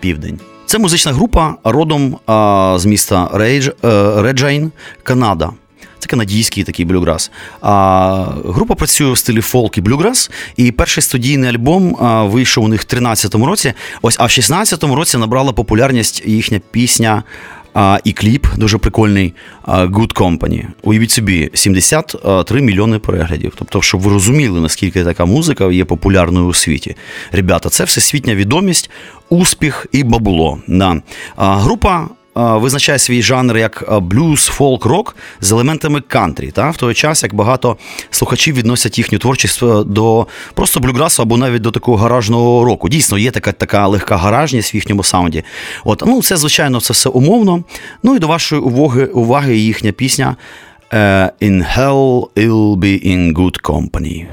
південь. 0.00 0.40
Це 0.66 0.78
музична 0.78 1.12
група 1.12 1.54
родом 1.64 2.18
а, 2.26 2.74
з 2.78 2.86
міста 2.86 3.30
Редж, 3.32 3.68
е, 3.68 3.72
Реджайна, 4.22 4.72
Канада. 5.02 5.50
Це 5.98 6.08
канадійський 6.08 6.64
такий 6.64 6.84
блюграс. 6.84 7.30
А, 7.60 8.26
група 8.44 8.74
працює 8.74 9.12
в 9.12 9.18
стилі 9.18 9.40
фолк 9.40 9.78
і 9.78 9.80
блюграс, 9.80 10.30
і 10.56 10.72
перший 10.72 11.02
студійний 11.02 11.50
альбом 11.50 11.96
а, 12.00 12.24
вийшов 12.24 12.64
у 12.64 12.68
них 12.68 12.82
в 12.82 12.84
13-му 12.84 13.46
році. 13.46 13.72
Ось, 14.02 14.16
а 14.18 14.24
в 14.24 14.28
16-му 14.28 14.94
році 14.94 15.18
набрала 15.18 15.52
популярність 15.52 16.22
їхня 16.26 16.60
пісня 16.70 17.22
а, 17.76 17.98
і 18.04 18.12
кліп 18.12 18.46
дуже 18.56 18.78
прикольний 18.78 19.34
Good 19.66 20.14
Company. 20.14 20.64
Уявіть 20.82 21.10
собі, 21.10 21.50
73 21.54 22.62
мільйони 22.62 22.98
переглядів. 22.98 23.52
Тобто, 23.58 23.82
щоб 23.82 24.00
ви 24.00 24.12
розуміли, 24.12 24.60
наскільки 24.60 25.04
така 25.04 25.24
музика 25.24 25.64
є 25.64 25.84
популярною 25.84 26.46
у 26.46 26.54
світі. 26.54 26.96
Ребята, 27.32 27.68
це 27.68 27.84
всесвітня 27.84 28.34
відомість, 28.34 28.90
успіх 29.28 29.86
і 29.92 30.04
бабло. 30.04 30.58
Да. 30.68 31.02
А, 31.36 31.56
група. 31.56 32.08
А, 32.36 32.56
Визначає 32.56 32.98
свій 32.98 33.22
жанр 33.22 33.56
як 33.56 33.98
блюз, 34.02 34.44
фолк, 34.44 34.84
рок 34.84 35.16
з 35.40 35.52
елементами 35.52 36.00
кантрі. 36.00 36.50
Та? 36.50 36.70
В 36.70 36.76
той 36.76 36.94
час, 36.94 37.22
як 37.22 37.34
багато 37.34 37.76
слухачів 38.10 38.54
відносять 38.54 38.98
їхню 38.98 39.18
творчість 39.18 39.62
е, 39.62 39.84
до 39.84 40.26
просто 40.54 40.80
блюграсу 40.80 41.22
або 41.22 41.36
навіть 41.36 41.62
до 41.62 41.70
такого 41.70 41.96
гаражного 41.96 42.64
року. 42.64 42.88
Дійсно, 42.88 43.18
є 43.18 43.30
така, 43.30 43.52
така 43.52 43.86
легка 43.86 44.16
гаражність 44.16 44.74
в 44.74 44.76
їхньому 44.76 45.02
саунді. 45.02 45.44
От, 45.84 46.02
ну, 46.06 46.22
це, 46.22 46.36
звичайно, 46.36 46.80
це 46.80 46.92
все 46.92 47.08
умовно. 47.08 47.64
Ну 48.02 48.16
і 48.16 48.18
до 48.18 48.28
вашої 48.28 48.62
уваги, 48.62 49.04
уваги 49.04 49.56
їхня 49.56 49.92
пісня 49.92 50.36
е, 50.92 51.30
In 51.42 51.78
Hell 51.78 52.28
I'll 52.36 52.76
be 52.76 53.06
in 53.06 53.32
good 53.32 53.62
company. 53.62 54.26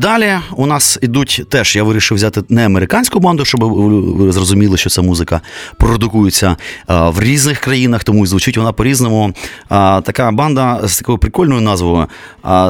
Далі 0.00 0.38
у 0.56 0.66
нас 0.66 0.98
ідуть 1.02 1.42
теж. 1.48 1.76
Я 1.76 1.82
вирішив 1.82 2.16
взяти 2.16 2.42
не 2.48 2.66
американську 2.66 3.20
банду, 3.20 3.44
щоб 3.44 3.60
ви 3.60 4.32
зрозуміли, 4.32 4.76
що 4.76 4.90
ця 4.90 5.02
музика 5.02 5.40
продукується 5.76 6.56
в 6.88 7.20
різних 7.20 7.58
країнах, 7.58 8.04
тому 8.04 8.24
і 8.24 8.26
звучить 8.26 8.56
вона 8.56 8.72
по-різному. 8.72 9.34
Така 10.02 10.30
банда 10.30 10.80
з 10.84 10.98
такою 10.98 11.18
прикольною 11.18 11.60
назвою 11.60 12.06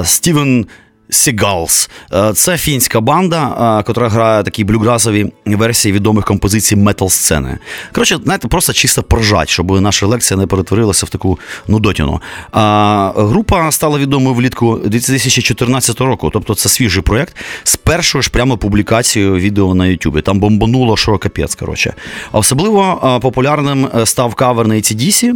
Стівен. 0.04 0.66
Сігалс. 1.10 1.90
Е, 2.12 2.32
Це 2.32 2.56
фінська 2.56 3.00
банда, 3.00 3.74
яка 3.88 4.08
грає 4.08 4.42
такі 4.42 4.64
блюгразові 4.64 5.32
версії 5.46 5.92
відомих 5.92 6.24
композицій 6.24 6.76
метал-сцени. 6.76 7.58
Коротше, 7.92 8.18
знаєте, 8.24 8.48
просто 8.48 8.72
чисто 8.72 9.02
поржать, 9.02 9.48
щоб 9.48 9.80
наша 9.80 10.06
лекція 10.06 10.40
не 10.40 10.46
перетворилася 10.46 11.06
в 11.06 11.08
таку 11.08 11.38
нудотіну. 11.68 12.20
А, 12.52 13.12
Група 13.16 13.72
стала 13.72 13.98
відомою 13.98 14.34
влітку 14.34 14.80
2014 14.84 16.00
року, 16.00 16.30
тобто 16.32 16.54
це 16.54 16.68
свіжий 16.68 17.02
проєкт 17.02 17.36
з 17.64 17.76
першою 17.76 18.22
ж 18.22 18.30
прямо 18.30 18.58
публікацією 18.58 19.34
відео 19.34 19.74
на 19.74 19.86
Ютубі. 19.86 20.22
Там 20.22 20.40
бомбануло, 20.40 20.96
що 20.96 21.18
капець. 21.18 21.54
коротше. 21.54 21.94
Особливо 22.32 23.18
популярним 23.22 23.88
е, 23.96 24.06
став 24.06 24.34
кавер 24.34 24.66
на 24.68 24.74
ACDC, 24.74 25.34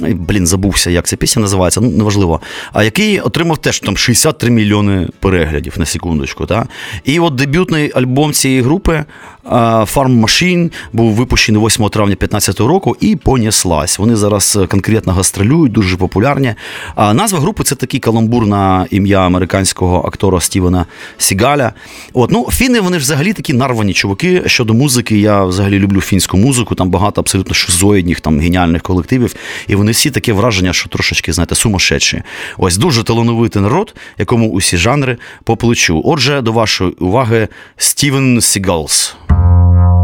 Блін, 0.00 0.46
забувся, 0.46 0.90
як 0.90 1.06
ця 1.06 1.16
пісня 1.16 1.42
називається, 1.42 1.80
ну 1.80 1.90
неважливо. 1.90 2.40
А 2.72 2.84
який 2.84 3.20
отримав 3.20 3.58
теж 3.58 3.80
там 3.80 3.96
63 3.96 4.50
мільйони 4.50 5.08
переглядів 5.18 5.78
на 5.78 5.86
секундочку. 5.86 6.46
Та? 6.46 6.66
І 7.04 7.20
от 7.20 7.34
дебютний 7.34 7.92
альбом 7.94 8.32
цієї 8.32 8.62
групи 8.62 9.04
Farm 9.44 10.20
Machine 10.20 10.72
був 10.92 11.12
випущений 11.12 11.66
8 11.66 11.88
травня 11.88 12.14
2015 12.20 12.60
року 12.60 12.96
і 13.00 13.16
понеслась. 13.16 13.98
Вони 13.98 14.16
зараз 14.16 14.58
е, 14.62 14.66
конкретно 14.66 15.12
гастролюють, 15.12 15.72
дуже 15.72 15.96
популярні. 15.96 16.54
Назва 16.96 17.40
групи 17.40 17.64
це 17.64 17.74
такий 17.74 18.00
каламбур 18.00 18.46
на 18.46 18.86
ім'я 18.90 19.20
американського 19.20 20.02
актора 20.06 20.40
Стівена 20.40 20.86
Сігаля. 21.18 21.72
От, 22.12 22.30
ну, 22.30 22.46
Фіни 22.50 22.80
вони 22.80 22.98
ж 22.98 23.02
взагалі 23.02 23.32
такі 23.32 23.52
нарвані 23.52 23.92
чуваки. 23.92 24.42
Щодо 24.46 24.74
музики, 24.74 25.18
я 25.18 25.44
взагалі 25.44 25.78
люблю 25.78 26.00
фінську 26.00 26.36
музику, 26.36 26.74
там 26.74 26.90
багато 26.90 27.20
абсолютно 27.20 27.54
шизоїдних, 27.54 28.20
там 28.20 28.40
геніальних 28.40 28.82
колективів. 28.82 29.34
І 29.68 29.74
вони 29.74 29.92
всі 29.92 30.10
таке 30.10 30.32
враження, 30.32 30.72
що 30.72 30.88
трошечки, 30.88 31.32
знаєте, 31.32 31.54
сумасшедші. 31.54 32.22
Ось 32.58 32.76
дуже 32.76 33.04
талановитий 33.04 33.62
народ, 33.62 33.94
якому 34.18 34.50
усі 34.50 34.76
жанри 34.76 35.16
по 35.44 35.56
плечу. 35.56 36.02
Отже, 36.04 36.40
до 36.40 36.52
вашої 36.52 36.90
уваги, 36.90 37.48
Стівен 37.76 38.40
Сігалс. 38.40 39.16
Yeah. 39.40 39.99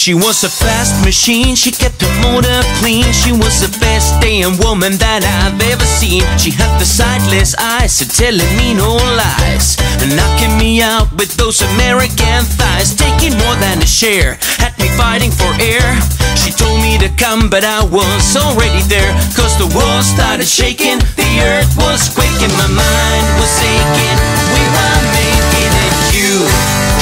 She 0.00 0.14
was 0.14 0.42
a 0.44 0.48
fast 0.48 1.04
machine, 1.04 1.54
she 1.54 1.70
kept 1.70 2.00
her 2.00 2.14
motor 2.24 2.64
clean. 2.80 3.04
She 3.12 3.36
was 3.36 3.60
the 3.60 3.68
best 3.84 4.16
damn 4.24 4.56
woman 4.56 4.96
that 4.96 5.20
I've 5.20 5.60
ever 5.60 5.84
seen. 5.84 6.24
She 6.40 6.48
had 6.48 6.72
the 6.80 6.88
sightless 6.88 7.52
eyes, 7.60 8.00
so 8.00 8.08
telling 8.08 8.48
me 8.56 8.72
no 8.72 8.96
lies. 8.96 9.76
Knocking 10.00 10.56
me 10.56 10.80
out 10.80 11.12
with 11.20 11.36
those 11.36 11.60
American 11.76 12.48
thighs, 12.56 12.96
taking 12.96 13.36
more 13.44 13.52
than 13.60 13.84
a 13.84 13.86
share. 13.86 14.40
Had 14.56 14.72
me 14.80 14.88
fighting 14.96 15.36
for 15.36 15.52
air. 15.60 15.84
She 16.32 16.48
told 16.48 16.80
me 16.80 16.96
to 16.96 17.12
come, 17.20 17.52
but 17.52 17.60
I 17.60 17.84
was 17.84 18.24
already 18.40 18.80
there. 18.88 19.12
Cause 19.36 19.52
the 19.60 19.68
world 19.76 20.00
started 20.00 20.48
shaking, 20.48 20.96
the 21.20 21.28
earth 21.44 21.76
was 21.76 22.08
quaking, 22.08 22.56
my 22.56 22.72
mind 22.72 23.26
was 23.36 23.52
aching. 23.60 24.18
We 24.48 24.64
were 24.64 25.00
making 25.12 25.72
it, 25.76 25.92
you 26.16 26.48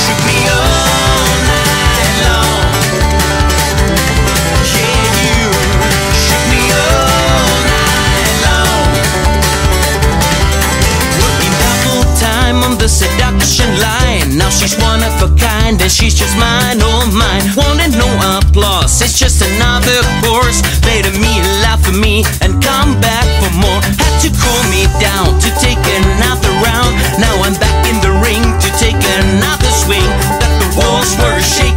shook 0.03 0.19
me 0.27 0.51
all 0.51 0.98
seduction 12.89 13.69
line. 13.77 14.41
Now 14.41 14.49
she's 14.49 14.75
one 14.81 15.05
of 15.05 15.13
a 15.21 15.29
kind, 15.37 15.77
and 15.77 15.93
she's 15.93 16.17
just 16.17 16.33
mine, 16.41 16.81
oh 16.81 17.05
mine. 17.13 17.45
Wanted 17.53 17.93
no 18.01 18.09
applause, 18.41 19.05
it's 19.05 19.21
just 19.21 19.45
another 19.45 20.01
course. 20.25 20.65
Later 20.89 21.13
me, 21.21 21.45
laugh 21.61 21.85
at 21.85 21.95
me, 21.95 22.25
and 22.41 22.57
come 22.65 22.97
back 22.99 23.29
for 23.45 23.53
more. 23.61 23.81
Had 24.01 24.15
to 24.25 24.33
cool 24.33 24.63
me 24.73 24.89
down 24.97 25.37
to 25.37 25.49
take 25.61 25.79
another 26.01 26.51
round. 26.65 26.97
Now 27.21 27.37
I'm 27.45 27.55
back 27.61 27.77
in 27.87 28.01
the 28.01 28.13
ring 28.25 28.41
to 28.41 28.69
take 28.81 28.99
another 29.21 29.71
swing. 29.85 30.09
That 30.41 30.53
the 30.65 30.69
walls 30.81 31.13
were 31.21 31.39
shaking, 31.45 31.68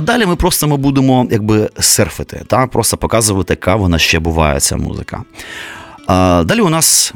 а 0.00 0.02
далі 0.02 0.26
ми 0.26 0.36
просто 0.36 0.68
ми 0.68 0.76
будемо 0.76 1.26
якби 1.30 1.70
серфити, 1.80 2.42
та 2.46 2.66
просто 2.66 2.96
показувати, 2.96 3.52
яка 3.52 3.76
вона 3.76 3.98
ще 3.98 4.18
буває, 4.18 4.60
ця 4.60 4.76
музика. 4.76 5.22
А, 6.06 6.42
далі 6.46 6.60
у 6.60 6.68
нас 6.68 7.14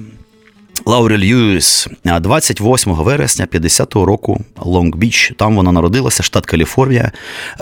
Лаурі 0.87 1.19
Льюіс, 1.19 1.89
28 2.05 2.93
вересня 2.93 3.47
50-го 3.47 4.05
року, 4.05 4.41
Лонг-Біч, 4.57 5.35
там 5.35 5.57
вона 5.57 5.73
народилася, 5.73 6.23
штат 6.23 6.47
Каліфорнія. 6.47 7.13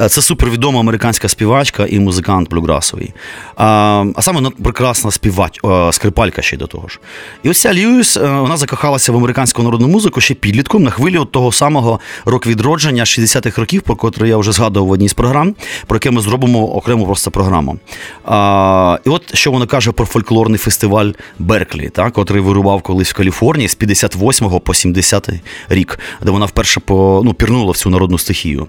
Це 0.08 0.22
супервідома 0.22 0.80
американська 0.80 1.28
співачка 1.28 1.86
і 1.86 2.00
музикант 2.00 2.50
блюграсовий. 2.50 3.14
А, 3.56 4.04
а 4.14 4.22
саме 4.22 4.50
прекрасна 4.50 5.10
співач, 5.10 5.60
скрипалька 5.90 6.42
ще 6.42 6.56
й 6.56 6.58
до 6.58 6.66
того 6.66 6.88
ж. 6.88 7.00
І 7.42 7.50
ось 7.50 7.60
ця 7.60 7.74
Льюіс, 7.74 8.16
е, 8.16 8.20
вона 8.20 8.56
закохалася 8.56 9.12
в 9.12 9.16
американську 9.16 9.62
народну 9.62 9.88
музику 9.88 10.20
ще 10.20 10.34
підлітком 10.34 10.82
на 10.82 10.90
хвилі 10.90 11.18
от 11.18 11.32
того 11.32 11.52
самого 11.52 12.00
фолк 12.24 12.46
відродження 12.46 13.04
60-х 13.04 13.60
років, 13.60 13.82
про 13.82 13.96
котрий 13.96 14.30
я 14.30 14.36
вже 14.36 14.52
згадував 14.52 14.88
в 14.88 14.92
одній 14.92 15.08
з 15.08 15.14
програм, 15.14 15.54
про 15.86 15.96
яке 15.96 16.10
ми 16.10 16.20
зробимо 16.20 16.74
окрему 16.74 17.06
просто 17.06 17.30
програму. 17.30 17.78
А, 18.24 18.98
і 19.04 19.08
от 19.08 19.34
що 19.34 19.50
вона 19.50 19.66
каже 19.66 19.92
про 19.92 20.06
фольклорний 20.06 20.58
фестиваль 20.58 21.10
Берклі, 21.38 21.88
так, 21.88 22.12
котрий 22.12 22.42
вирував 22.42 22.82
колись 23.02 23.12
в 23.12 23.16
Каліфорнії 23.16 23.68
з 23.68 23.74
58 23.74 24.60
по 24.60 24.74
70 24.74 25.28
рік, 25.68 25.98
де 26.22 26.30
вона 26.30 26.46
вперше 26.46 26.80
по, 26.80 27.22
ну, 27.24 27.34
пірнула 27.34 27.72
в 27.72 27.76
цю 27.76 27.90
народну 27.90 28.18
стихію. 28.18 28.68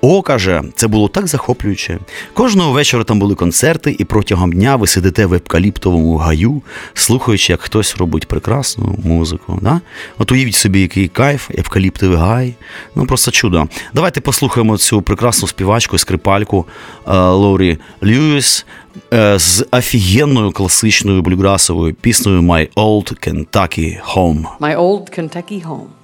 О, 0.00 0.22
каже, 0.22 0.62
це 0.74 0.88
було 0.88 1.08
так 1.08 1.26
захоплююче. 1.26 1.98
Кожного 2.34 2.72
вечора 2.72 3.04
там 3.04 3.18
були 3.18 3.34
концерти, 3.34 3.96
і 3.98 4.04
протягом 4.04 4.52
дня 4.52 4.76
ви 4.76 4.86
сидите 4.86 5.26
в 5.26 5.34
евкаліптовому 5.34 6.16
гаю, 6.16 6.62
слухаючи, 6.94 7.52
як 7.52 7.60
хтось 7.60 7.96
робить 7.96 8.26
прекрасну 8.28 8.98
музику. 9.04 9.58
Да? 9.62 9.80
От 10.18 10.32
уявіть 10.32 10.54
собі, 10.54 10.80
який 10.80 11.08
кайф, 11.08 11.50
евкаліптовий 11.58 12.16
гай. 12.16 12.54
Ну 12.94 13.06
просто 13.06 13.30
чудо. 13.30 13.68
Давайте 13.94 14.20
послухаємо 14.20 14.78
цю 14.78 15.02
прекрасну 15.02 15.48
співачку 15.48 15.98
скрипальку 15.98 16.66
е, 17.06 17.12
Лорі 17.12 17.78
Льюіс 18.04 18.66
е, 19.12 19.38
з 19.38 19.66
офігенною 19.70 20.52
класичною 20.52 21.22
блюграсовою 21.22 21.94
піснею 21.94 22.40
My 22.40 22.68
Old 22.74 23.28
Kentucky 23.28 24.14
Home. 24.14 24.44
My 24.60 24.78
old 24.78 25.18
Kentucky 25.18 25.66
home. 25.66 25.97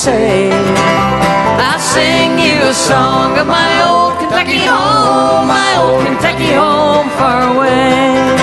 I 0.00 0.02
say. 0.02 0.50
I'll 1.60 1.78
sing 1.78 2.38
you 2.38 2.56
a 2.62 2.72
song 2.72 3.36
of 3.36 3.46
my 3.46 3.82
old 3.86 4.18
Kentucky 4.18 4.64
home, 4.64 5.46
my 5.46 5.76
old 5.76 6.06
Kentucky 6.06 6.52
home 6.52 7.10
far 7.18 7.54
away. 7.54 8.39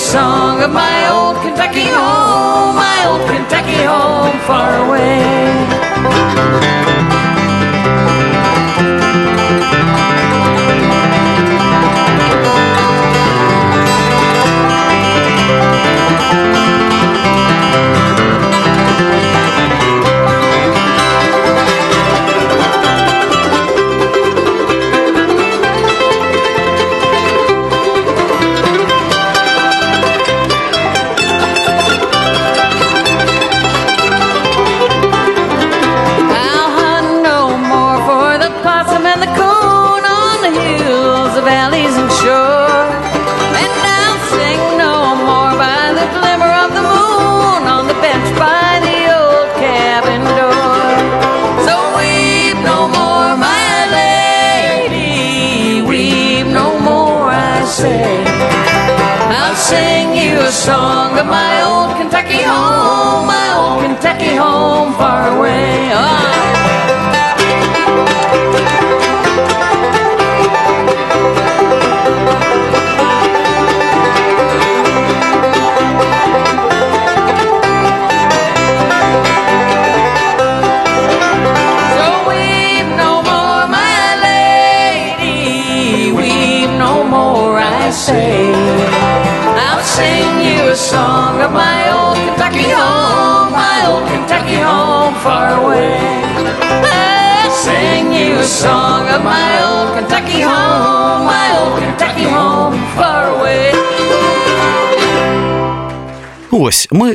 Song 0.00 0.62
of 0.62 0.72
my 0.72 1.10
old 1.10 1.36
Kentucky 1.42 1.84
home, 1.84 2.74
my 2.74 3.04
old 3.06 3.20
Kentucky 3.28 3.84
home 3.84 4.40
far 4.46 4.86
away. 4.86 6.89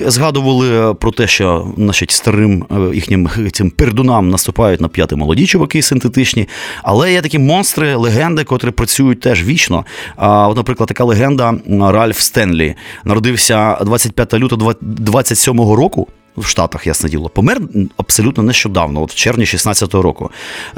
Згадували 0.07 0.93
про 0.93 1.11
те, 1.11 1.27
що 1.27 1.67
значить, 1.77 2.11
старим 2.11 2.65
е, 2.71 2.95
їхнім 2.95 3.29
цим 3.51 3.69
пердунам 3.69 4.29
наступають 4.29 4.81
на 4.81 4.87
п'яти 4.87 5.15
молоді 5.15 5.47
чуваки 5.47 5.81
синтетичні, 5.81 6.47
але 6.83 7.13
є 7.13 7.21
такі 7.21 7.39
монстри, 7.39 7.95
легенди, 7.95 8.43
котрі 8.43 8.71
працюють 8.71 9.19
теж 9.19 9.43
вічно. 9.43 9.85
А, 10.15 10.47
от, 10.47 10.57
наприклад, 10.57 10.87
така 10.87 11.03
легенда 11.03 11.53
Ральф 11.69 12.19
Стенлі 12.19 12.75
народився 13.03 13.77
25 13.81 14.33
лютого 14.33 14.75
27 14.81 15.57
року. 15.57 16.07
В 16.37 16.45
Штатах, 16.45 16.87
ясне 16.87 17.09
діло, 17.09 17.29
помер 17.29 17.61
абсолютно 17.97 18.43
нещодавно, 18.43 19.01
от 19.01 19.11
в 19.11 19.15
червні 19.15 19.45
16-го 19.45 20.01
року. 20.01 20.31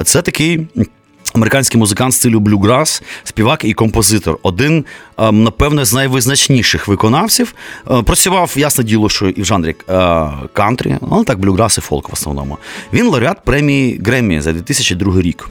Це 0.04 0.22
такий 0.22 0.68
Американський 1.38 1.80
музикант 1.80 2.14
стилю 2.14 2.40
блюграс, 2.40 3.04
співак 3.24 3.64
і 3.64 3.74
композитор. 3.74 4.40
Один, 4.44 4.86
ем, 5.18 5.44
напевно, 5.44 5.86
з 5.86 5.94
найвизначніших 5.94 6.88
виконавців. 6.88 7.54
Е, 7.92 8.02
Працював, 8.02 8.54
ясне 8.56 8.84
діло, 8.84 9.10
що 9.10 9.30
і 9.30 9.42
в 9.42 9.46
жанрі 9.46 9.76
е, 9.90 10.28
кантрі, 10.54 10.96
але 11.12 11.24
так, 11.24 11.40
блюграс 11.40 11.78
і 11.78 11.82
фолк 11.82 12.10
в 12.10 12.14
основному. 12.14 12.58
Він 12.94 13.08
лауреат 13.08 13.38
премії 13.46 14.02
Греммі 14.06 14.42
за 14.42 14.54
2002 14.54 15.22
рік. 15.22 15.50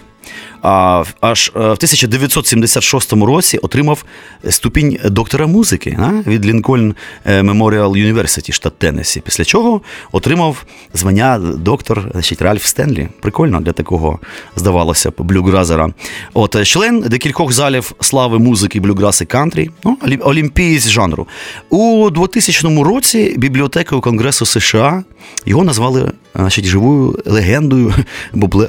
А 0.63 1.05
аж 1.21 1.53
е, 1.57 1.59
в 1.59 1.63
1976 1.63 3.13
році 3.13 3.59
отримав 3.59 4.05
ступінь 4.49 4.99
доктора 5.05 5.47
музики 5.47 5.99
а, 6.01 6.31
від 6.31 6.47
Лінкольн 6.47 6.95
е, 7.25 7.43
Memorial 7.43 7.91
University, 8.15 8.53
штат 8.53 8.79
Теннессі. 8.79 9.21
Після 9.21 9.45
чого 9.45 9.81
отримав 10.13 10.65
звання 10.95 11.39
доктор 11.39 12.09
значить, 12.13 12.43
Ральф 12.43 12.65
Стенлі. 12.67 13.09
Прикольно 13.21 13.61
для 13.61 13.73
такого, 13.73 14.19
здавалося 14.57 15.11
б, 15.11 15.15
блюгразера. 15.19 15.91
От 16.35 16.57
е, 16.57 16.65
член 16.65 17.01
декількох 17.01 17.53
залів 17.53 17.93
слави 18.01 18.39
музики 18.39 18.81
блюграс 18.81 19.23
кантрі, 19.29 19.71
ну, 19.85 19.99
олі- 20.07 20.21
олімпієць 20.23 20.89
жанру. 20.89 21.27
У 21.71 22.11
2000 22.11 22.83
році 22.85 23.35
бібліотекою 23.39 24.01
Конгресу 24.01 24.47
США 24.47 25.05
його 25.47 25.65
назвали 25.65 26.13
значить, 26.35 26.65
живою 26.65 27.19
легендою 27.27 27.95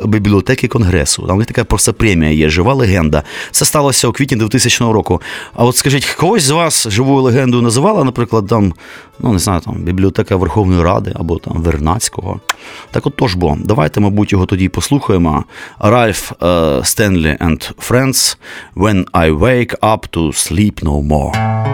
бібліотеки 0.06 0.68
Конгресу. 0.68 1.28
Там 1.28 1.38
у 1.38 1.40
така 1.78 1.94
премія 1.94 2.32
є, 2.32 2.50
жива 2.50 2.74
легенда. 2.74 3.24
Це 3.52 3.66
сталося 3.66 4.08
у 4.08 4.12
квітні 4.12 4.38
2000 4.38 4.94
року. 4.94 5.22
А 5.56 5.66
от 5.66 5.76
скажіть, 5.76 6.06
когось 6.06 6.44
з 6.44 6.50
вас 6.50 6.88
живою 6.90 7.22
легендою 7.22 7.64
називала, 7.64 8.04
наприклад, 8.04 8.48
там, 8.48 8.74
ну 9.20 9.34
не 9.34 9.40
знаю, 9.40 9.62
там 9.62 9.76
бібліотека 9.76 10.36
Верховної 10.36 10.84
Ради 10.84 11.14
або 11.16 11.38
там 11.38 11.62
Вернацького. 11.62 12.40
Так 12.92 13.08
от 13.08 13.16
тож 13.16 13.36
бо, 13.36 13.58
давайте, 13.64 14.00
мабуть, 14.00 14.32
його 14.32 14.46
тоді 14.46 14.70
послухаємо. 14.70 15.44
Ральф 15.80 16.32
Стенлі 16.84 17.38
and 17.42 17.74
Friends 17.90 18.38
When 18.76 19.06
I 19.12 19.40
Wake 19.40 19.80
Up 19.80 20.10
to 20.10 20.28
Sleep 20.28 20.84
No 20.84 21.08
More. 21.08 21.68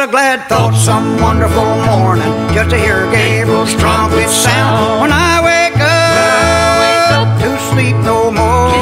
A 0.00 0.06
glad 0.06 0.48
thought, 0.48 0.72
some 0.72 1.20
wonderful 1.20 1.76
morning, 1.84 2.32
just 2.54 2.70
to 2.70 2.78
hear 2.78 3.04
Gabriel's 3.12 3.74
trumpet 3.74 4.30
sound. 4.30 5.02
When 5.02 5.12
I 5.12 5.44
wake 5.44 5.76
up, 5.76 7.28
to 7.42 7.50
sleep 7.68 7.96
no 7.96 8.32
more, 8.32 8.72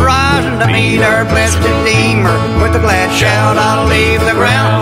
rising 0.00 0.58
to 0.60 0.66
meet 0.72 1.02
our 1.02 1.26
blessed 1.26 1.58
Redeemer, 1.58 2.32
with 2.62 2.76
a 2.76 2.80
glad 2.80 3.12
shout 3.12 3.58
I'll 3.58 3.86
leave 3.86 4.24
the 4.24 4.32
ground. 4.32 4.77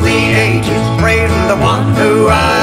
All 0.00 0.06
the 0.06 0.10
ages, 0.10 1.00
praising 1.00 1.48
the 1.48 1.56
one 1.56 1.94
who 1.94 2.28
I 2.28 2.59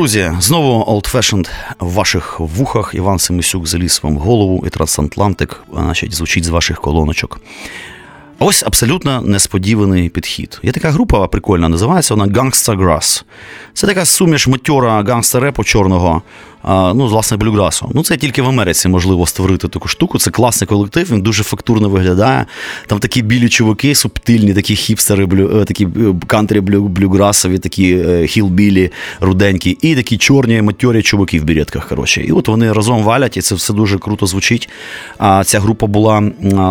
друзі, 0.00 0.32
знову 0.40 0.84
Old 0.84 1.14
Fashioned 1.14 1.48
в 1.80 1.92
ваших 1.92 2.40
вухах. 2.40 2.92
Іван 2.94 3.18
Семисюк 3.18 3.66
заліз 3.66 4.00
вам 4.02 4.16
голову 4.16 4.64
і 4.66 4.70
Трансатлантик, 4.70 5.62
значить, 5.72 6.14
звучить 6.14 6.44
з 6.44 6.48
ваших 6.48 6.80
колоночок. 6.80 7.40
Ось 8.38 8.62
абсолютно 8.62 9.22
несподіваний 9.22 10.08
підхід. 10.08 10.60
Є 10.62 10.72
така 10.72 10.90
група 10.90 11.26
прикольна, 11.26 11.68
називається 11.68 12.14
вона 12.14 12.32
Gangsta 12.32 12.78
Grass. 12.78 13.24
Це 13.74 13.86
така 13.86 14.04
суміш 14.04 14.46
матьора 14.46 15.02
гангста 15.02 15.40
репу 15.40 15.64
чорного, 15.64 16.22
ну, 16.64 17.06
власне, 17.06 17.36
блюграсу. 17.36 17.90
Ну, 17.94 18.02
це 18.02 18.16
тільки 18.16 18.42
в 18.42 18.46
Америці 18.46 18.88
можливо 18.88 19.26
створити 19.26 19.68
таку 19.68 19.88
штуку. 19.88 20.18
Це 20.18 20.30
класний 20.30 20.68
колектив, 20.68 21.08
він 21.12 21.20
дуже 21.20 21.42
фактурно 21.42 21.88
виглядає. 21.88 22.46
Там 22.86 22.98
такі 22.98 23.22
білі 23.22 23.48
чуваки, 23.48 23.94
субтильні, 23.94 24.54
такі 24.54 24.76
хіпстери, 24.76 25.26
блю, 25.26 25.60
е, 25.60 25.64
такі 25.64 25.84
е, 25.84 25.88
кантрі 26.26 26.60
блю, 26.60 26.88
блюграсові, 26.88 27.58
такі 27.58 27.94
е, 27.94 28.26
хілбілі, 28.26 28.90
руденькі, 29.20 29.70
і 29.70 29.94
такі 29.94 30.18
чорні 30.18 30.62
матьорі 30.62 31.02
чуваки 31.02 31.40
в 31.40 31.44
бірєтках. 31.44 31.88
Коротше. 31.88 32.22
І 32.22 32.32
от 32.32 32.48
вони 32.48 32.72
разом 32.72 33.02
валять, 33.02 33.36
і 33.36 33.40
це 33.40 33.54
все 33.54 33.72
дуже 33.72 33.98
круто 33.98 34.26
звучить. 34.26 34.68
А 35.18 35.44
ця 35.44 35.60
група 35.60 35.86
була 35.86 36.22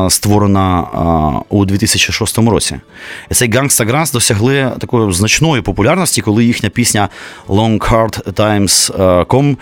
створена 0.09 0.87
у 1.49 1.65
2006 1.65 2.37
році. 2.37 2.75
І 3.31 3.33
цей 3.33 3.51
Gangsta 3.51 3.91
Grass 3.91 4.13
досягли 4.13 4.71
такої 4.79 5.13
значної 5.13 5.61
популярності, 5.61 6.21
коли 6.21 6.45
їхня 6.45 6.69
пісня 6.69 7.09
Long 7.47 7.77
Hard 7.77 8.33
Times 8.33 8.97
Com 9.27 9.51
е, 9.51 9.55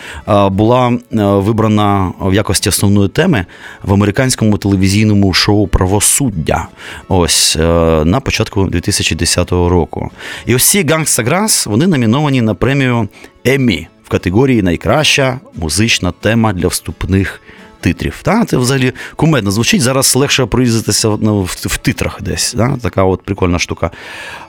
була 0.52 0.88
е, 0.90 0.98
вибрана 1.24 2.12
в 2.22 2.34
якості 2.34 2.70
основної 2.70 3.10
теми 3.10 3.46
в 3.84 3.94
американському 3.94 4.58
телевізійному 4.58 5.34
шоу 5.34 5.68
Правосуддя. 5.68 6.68
Ось 7.08 7.56
е, 7.56 7.62
на 8.06 8.20
початку 8.20 8.66
2010 8.66 9.52
року. 9.52 10.12
І 10.46 10.56
ось 10.56 10.70
ці 10.70 10.84
Gangsta 10.84 11.30
Grass, 11.30 11.70
вони 11.70 11.88
номіновані 11.88 12.42
на 12.42 12.54
премію 12.54 13.08
Еммі 13.46 13.88
в 14.04 14.10
категорії 14.10 14.62
Найкраща 14.62 15.40
музична 15.56 16.12
тема 16.12 16.54
для 16.54 16.68
вступних 16.68 17.42
титрів. 17.80 18.20
Та? 18.22 18.46
Це 18.46 18.58
взагалі 18.58 18.94
кумедно 19.16 19.52
звучить. 19.52 19.82
Зараз 19.82 20.16
легше 20.16 20.46
проїздитися 20.46 21.18
ну, 21.22 21.42
в, 21.42 21.56
в 21.60 21.78
титрах 21.78 22.22
десь. 22.22 22.54
Да? 22.54 22.78
Така 22.82 23.04
от 23.04 23.22
прикольна 23.22 23.60
штука. 23.60 23.92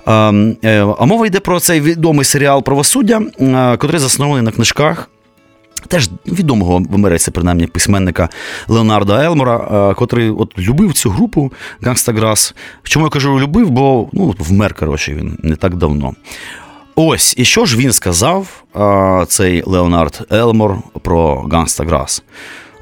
А, 0.05 0.33
е, 0.65 0.87
а 0.99 1.05
мова 1.05 1.27
йде 1.27 1.41
про 1.41 1.61
цей 1.61 1.81
відомий 1.81 2.25
серіал 2.25 2.63
Правосуддя, 2.63 3.23
е, 3.41 3.77
котрий 3.77 4.01
заснований 4.01 4.43
на 4.43 4.51
книжках. 4.51 5.11
Теж 5.89 6.11
відомого 6.27 6.83
в 6.91 6.95
Америці, 6.95 7.31
принаймні, 7.31 7.67
письменника 7.67 8.29
Леонарда 8.69 9.25
Елмора, 9.25 9.91
е, 9.91 9.95
котрий 9.95 10.31
от 10.31 10.59
любив 10.59 10.93
цю 10.93 11.11
групу 11.11 11.53
Grass. 11.83 12.55
Чому 12.83 13.07
я 13.07 13.11
кажу 13.11 13.41
любив? 13.41 13.71
Бо 13.71 14.09
ну, 14.13 14.35
вмер, 14.39 14.75
коротше, 14.75 15.15
він 15.15 15.39
не 15.43 15.57
так 15.57 15.77
давно. 15.77 16.15
Ось, 16.95 17.35
і 17.39 17.45
що 17.45 17.67
ж 17.67 17.77
він 17.77 17.93
сказав, 17.93 18.65
цей 19.29 19.63
Леонард 19.67 20.27
Елмор, 20.31 20.79
про 21.03 21.45
Grass? 21.45 22.23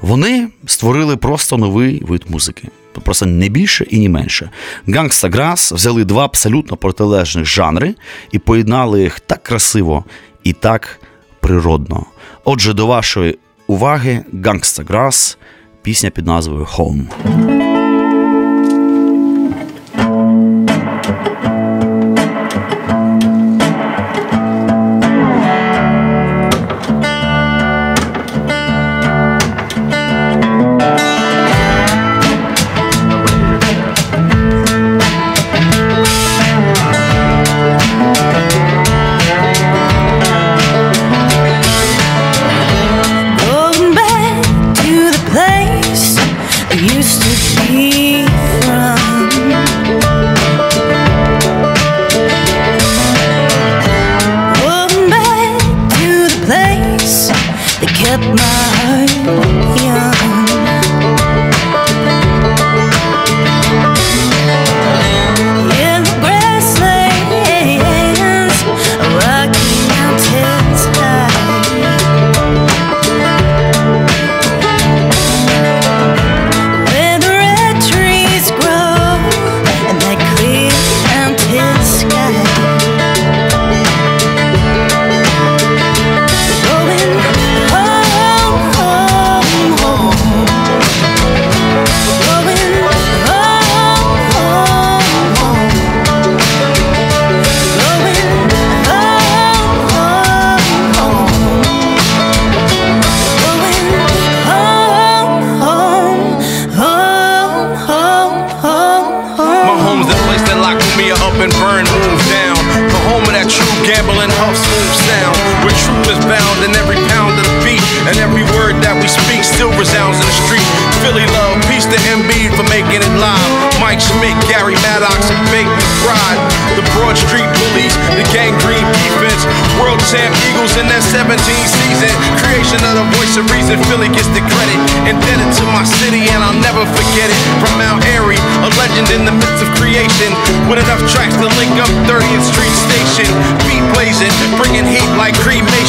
Вони 0.01 0.47
створили 0.65 1.17
просто 1.17 1.57
новий 1.57 2.03
вид 2.07 2.23
музики. 2.29 2.67
Просто 3.03 3.25
не 3.25 3.49
більше 3.49 3.85
і 3.89 3.99
не 3.99 4.09
менше. 4.09 4.49
Gangsta 4.87 5.35
Grass 5.35 5.75
взяли 5.75 6.03
два 6.05 6.25
абсолютно 6.25 6.77
протилежних 6.77 7.45
жанри 7.45 7.95
і 8.31 8.39
поєднали 8.39 9.01
їх 9.01 9.19
так 9.19 9.43
красиво 9.43 10.05
і 10.43 10.53
так 10.53 10.99
природно. 11.39 12.05
Отже, 12.49 12.73
до 12.73 12.87
вашої 12.87 13.37
уваги 13.67 14.23
Gangsta 14.33 14.85
Grass, 14.85 15.37
пісня 15.81 16.09
під 16.09 16.25
назвою 16.25 16.65
Home. 16.65 17.07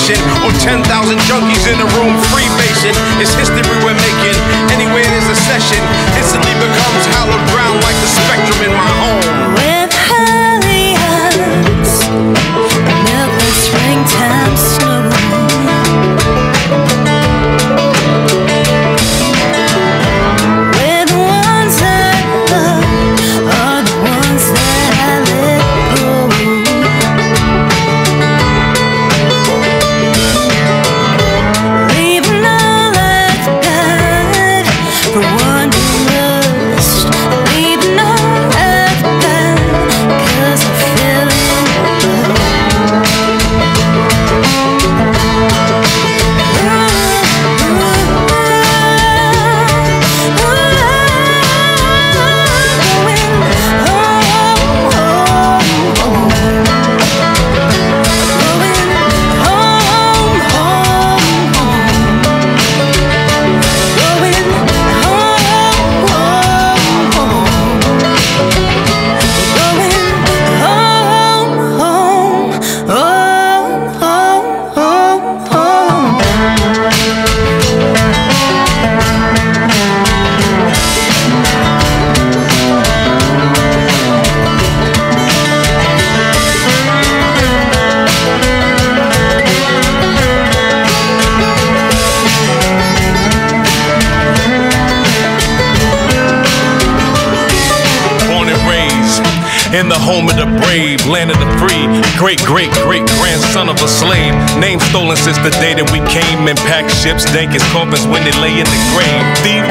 Cremation. 0.09 0.44
Or 0.44 0.52
10,000 0.61 1.18
junkies 1.28 1.66
in 1.70 1.78
the 1.78 1.88
room 1.96 2.16
freebasing. 2.32 2.96
It's 3.20 3.34
history 3.34 3.62
we're 3.84 3.94
making. 3.94 4.36
Anywhere 4.72 5.04
there's 5.04 5.28
a 5.28 5.36
session, 5.36 5.82
instantly 6.16 6.54
becomes 6.54 7.04
hallowed 7.12 7.44
ground 7.52 7.82
like 7.82 7.96
the 8.00 8.09
spectrum 8.09 8.70
in 8.70 8.72
my 8.72 8.88
home. 9.00 9.57
Great, 102.29 102.45
great, 102.45 102.72
great 102.85 103.07
grandson 103.16 103.70
of 103.70 103.81
a 103.81 103.89
slave. 103.89 104.35
Name 104.61 104.81
stolen 104.81 105.16
since 105.16 105.41
the 105.41 105.49
day 105.64 105.72
that 105.72 105.89
we 105.89 105.97
came 106.12 106.45
and 106.45 106.61
packed 106.68 106.93
ships, 106.93 107.24
dank 107.33 107.57
as 107.57 107.64
coffins 107.72 108.05
when 108.05 108.20
they 108.20 108.37
lay 108.37 108.53
in 108.53 108.68
the 108.68 108.81
grave. 108.93 109.24
Thief, 109.41 109.64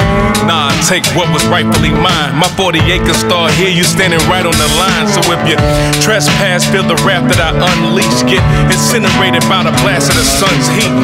take 0.88 1.04
what 1.20 1.28
was 1.36 1.44
rightfully 1.52 1.92
mine. 1.92 2.32
My 2.40 2.48
40 2.56 2.80
acres 2.88 3.20
star 3.20 3.52
here, 3.60 3.68
you 3.68 3.84
standing 3.84 4.24
right 4.32 4.48
on 4.48 4.56
the 4.56 4.70
line. 4.80 5.06
So 5.12 5.20
if 5.36 5.44
you 5.44 5.60
trespass, 6.00 6.64
feel 6.72 6.88
the 6.88 6.96
wrath 7.04 7.28
that 7.28 7.44
I 7.44 7.52
unleash. 7.76 8.24
Get 8.24 8.40
incinerated 8.72 9.44
by 9.52 9.68
the 9.68 9.76
blast 9.84 10.08
of 10.08 10.16
the 10.16 10.24
sun's 10.24 10.68
heat. 10.80 10.96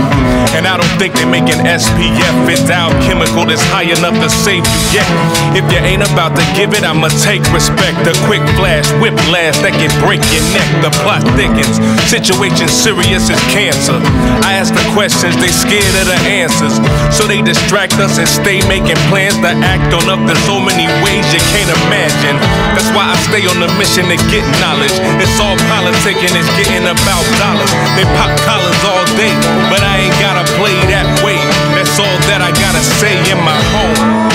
And 0.56 0.64
I 0.64 0.80
don't 0.80 0.96
think 0.96 1.20
they 1.20 1.28
make 1.28 1.52
an 1.52 1.60
SPF 1.68 2.48
endowed 2.48 2.96
chemical 3.04 3.44
that's 3.44 3.64
high 3.76 3.92
enough 3.92 4.16
to 4.24 4.32
save 4.32 4.64
you 4.64 5.04
yet. 5.04 5.10
If 5.52 5.68
you 5.68 5.84
ain't 5.84 6.08
about 6.08 6.40
to 6.40 6.46
give 6.56 6.72
it, 6.72 6.88
I'ma 6.88 7.12
take 7.20 7.44
respect. 7.52 8.00
The 8.08 8.16
quick 8.24 8.44
flash, 8.56 8.88
whip 9.04 9.20
last 9.36 9.68
that 9.68 9.76
can 9.76 9.92
break 10.00 10.24
your 10.32 10.48
neck. 10.56 10.70
The 10.80 10.96
plot 11.04 11.28
thickens. 11.36 11.76
Situation 12.08 12.72
serious 12.72 13.28
as 13.28 13.42
cancer. 13.52 14.00
I 14.48 14.56
ask 14.56 14.72
the 14.72 14.86
questions, 14.96 15.36
they 15.44 15.52
scared 15.52 15.96
of 16.00 16.08
the 16.08 16.20
answers. 16.24 16.80
So 17.12 17.28
they 17.28 17.44
distract 17.44 18.00
us 18.00 18.16
and 18.16 18.30
stay 18.30 18.64
making 18.72 18.96
plans 19.12 19.36
to 19.44 19.52
act 19.52 19.73
on 19.82 20.06
up 20.10 20.22
in 20.30 20.38
so 20.46 20.60
many 20.60 20.86
ways 21.02 21.26
you 21.34 21.42
can't 21.50 21.72
imagine. 21.86 22.38
That's 22.78 22.90
why 22.94 23.10
I 23.10 23.16
stay 23.26 23.42
on 23.50 23.58
the 23.58 23.70
mission 23.80 24.06
to 24.10 24.18
get 24.30 24.46
knowledge. 24.62 24.94
It's 25.18 25.40
all 25.40 25.58
politicking, 25.72 26.34
it's 26.36 26.50
getting 26.58 26.86
about 26.86 27.26
dollars. 27.42 27.72
They 27.98 28.06
pop 28.14 28.30
collars 28.46 28.82
all 28.86 29.06
day, 29.18 29.34
but 29.74 29.82
I 29.82 30.06
ain't 30.06 30.18
gotta 30.22 30.46
play 30.60 30.78
that 30.94 31.08
way. 31.26 31.40
That's 31.74 31.98
all 31.98 32.18
that 32.30 32.42
I 32.42 32.52
gotta 32.54 32.84
say 33.02 33.18
in 33.32 33.40
my 33.42 33.58
home. 33.74 34.33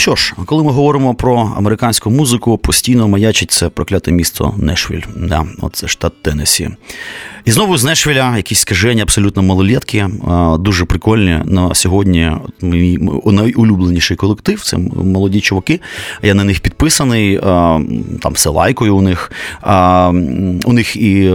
Що 0.00 0.16
ж, 0.16 0.34
коли 0.46 0.64
ми 0.64 0.72
говоримо 0.72 1.14
про 1.14 1.52
американську 1.56 2.10
музику, 2.10 2.58
постійно 2.58 3.08
маячить 3.08 3.50
це 3.50 3.68
прокляте 3.68 4.12
місто 4.12 4.54
Нешвіль. 4.56 5.02
Да, 5.16 5.46
оце 5.60 5.88
штат 5.88 6.22
Теннесі. 6.22 6.70
І 7.44 7.50
знову 7.50 7.78
з 7.78 7.84
Нешвіля 7.84 8.36
якісь 8.36 8.60
скажені, 8.60 9.00
абсолютно 9.00 9.42
малолетки, 9.42 9.98
е, 9.98 10.10
дуже 10.58 10.84
прикольні. 10.84 11.38
На 11.44 11.74
сьогодні 11.74 12.32
мій 12.60 12.98
найулюбленіший 13.26 14.16
колектив 14.16 14.62
це 14.62 14.78
молоді 15.04 15.40
чуваки. 15.40 15.80
Я 16.22 16.34
на 16.34 16.44
них 16.44 16.60
підписаний, 16.60 17.34
е, 17.34 17.40
там 18.22 18.32
все 18.32 18.50
лайкою 18.50 18.96
у 18.96 19.02
них. 19.02 19.32
Е, 19.66 20.06
У 20.64 20.72
них 20.72 20.96
і 20.96 21.32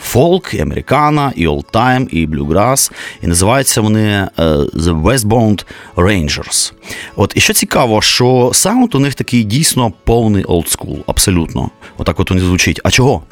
фолк, 0.00 0.54
і 0.54 0.60
американа, 0.60 1.32
і 1.36 1.46
олдтайм, 1.46 2.08
і 2.10 2.26
блюграс. 2.26 2.92
І 3.22 3.26
називаються 3.26 3.80
вони 3.80 4.28
The 4.38 5.02
Westbound 5.02 5.64
Rangers. 5.96 6.72
От 7.16 7.32
і 7.36 7.40
що 7.40 7.52
цікаво, 7.52 7.85
що 8.02 8.50
саунд 8.54 8.94
у 8.94 8.98
них 8.98 9.14
такий 9.14 9.44
дійсно 9.44 9.92
повний 10.04 10.44
олдскул, 10.44 10.98
абсолютно. 11.06 11.70
Отак 11.98 12.20
от 12.20 12.30
вони 12.30 12.42
звучить. 12.42 12.80
А 12.84 12.90
чого? 12.90 13.22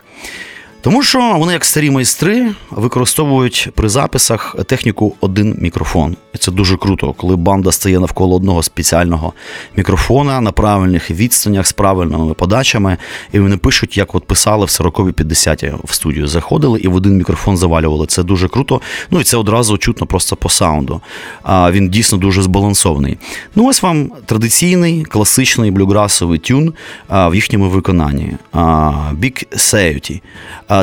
Тому 0.80 1.02
що 1.02 1.34
вони, 1.38 1.52
як 1.52 1.64
старі 1.64 1.90
майстри, 1.90 2.52
використовують 2.70 3.68
при 3.74 3.88
записах 3.88 4.56
техніку 4.66 5.14
один 5.20 5.56
мікрофон. 5.60 6.16
І 6.34 6.38
це 6.38 6.52
дуже 6.52 6.76
круто, 6.76 7.12
коли 7.12 7.36
банда 7.36 7.72
стає 7.72 7.98
навколо 7.98 8.36
одного 8.36 8.62
спеціального 8.62 9.32
мікрофона 9.76 10.40
на 10.40 10.52
правильних 10.52 11.10
відстанях 11.10 11.66
з 11.66 11.72
правильними 11.72 12.34
подачами, 12.34 12.96
і 13.32 13.40
вони 13.40 13.56
пишуть, 13.56 13.96
як 13.96 14.14
от 14.14 14.24
писали 14.24 14.64
в 14.64 14.68
40-ві 14.68 15.12
50-ті 15.12 15.72
в 15.84 15.94
студію. 15.94 16.26
Заходили 16.26 16.80
і 16.80 16.88
в 16.88 16.94
один 16.94 17.16
мікрофон 17.16 17.56
завалювали. 17.56 18.06
Це 18.06 18.22
дуже 18.22 18.48
круто. 18.48 18.80
Ну 19.10 19.20
і 19.20 19.24
це 19.24 19.36
одразу 19.36 19.78
чутно 19.78 20.06
просто 20.06 20.36
по 20.36 20.48
саунду. 20.48 21.00
А 21.42 21.70
він 21.70 21.90
дійсно 21.90 22.18
дуже 22.18 22.42
збалансований. 22.42 23.18
Ну, 23.54 23.66
ось 23.66 23.82
вам 23.82 24.10
традиційний 24.26 25.04
класичний 25.04 25.70
блюграсовий 25.70 26.38
тюн 26.38 26.74
а, 27.08 27.28
в 27.28 27.34
їхньому 27.34 27.68
виконанні. 27.68 28.32
А, 28.52 28.92
Big 29.12 29.56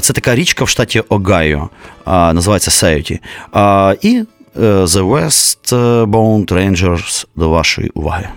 Це 0.02 0.14
така 0.14 0.36
річка 0.36 0.64
в 0.64 0.70
штаті 0.70 1.00
Огайо, 1.00 1.70
а, 2.06 2.34
називається 2.34 2.72
Sayuti. 2.72 3.20
А, 3.52 3.96
І 4.02 4.24
е, 4.56 4.60
The 4.62 5.10
Westbound 5.10 6.54
Rangers 6.54 7.26
до 7.36 7.50
вашої 7.50 7.92
уваги. 7.94 8.30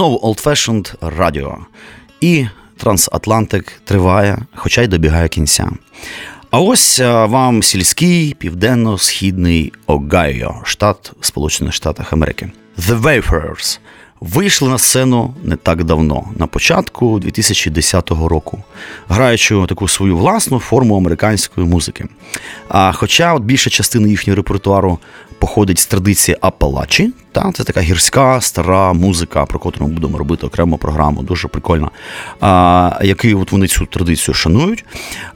Знову 0.00 0.16
Old 0.16 0.44
Fashioned 0.44 0.94
Radio. 1.18 1.56
І 2.20 2.46
Трансатлантик 2.76 3.72
триває, 3.84 4.38
хоча 4.54 4.82
й 4.82 4.86
добігає 4.86 5.28
кінця. 5.28 5.70
А 6.50 6.60
ось 6.60 6.98
вам 7.04 7.62
сільський 7.62 8.34
південно-східний 8.34 9.72
Огайо, 9.86 10.54
штат 10.64 11.12
Сполучених 11.20 11.74
Штатах 11.74 12.12
Америки. 12.12 12.50
The 12.78 13.00
Wayfarers 13.00 13.78
вийшли 14.20 14.68
на 14.68 14.78
сцену 14.78 15.34
не 15.42 15.56
так 15.56 15.84
давно, 15.84 16.24
на 16.36 16.46
початку 16.46 17.18
2010 17.18 18.10
року, 18.10 18.62
граючи 19.08 19.66
таку 19.68 19.88
свою 19.88 20.16
власну 20.16 20.58
форму 20.58 20.96
американської 20.96 21.66
музики. 21.66 22.04
А 22.68 22.92
хоча 22.92 23.34
от 23.34 23.42
більша 23.42 23.70
частина 23.70 24.08
їхнього 24.08 24.36
репертуару 24.36 24.98
походить 25.38 25.78
з 25.78 25.86
традиції 25.86 26.36
Апалачі, 26.40 27.12
та 27.32 27.52
це 27.52 27.64
така 27.64 27.80
гірська 27.80 28.40
стара 28.40 28.92
музика, 28.92 29.46
про 29.46 29.58
котру 29.58 29.86
ми 29.86 29.92
будемо 29.92 30.18
робити 30.18 30.46
окрему 30.46 30.78
програму, 30.78 31.22
дуже 31.22 31.48
прикольна, 31.48 31.90
а, 32.40 33.00
який 33.02 33.34
от 33.34 33.52
вони 33.52 33.66
цю 33.66 33.86
традицію 33.86 34.34
шанують. 34.34 34.84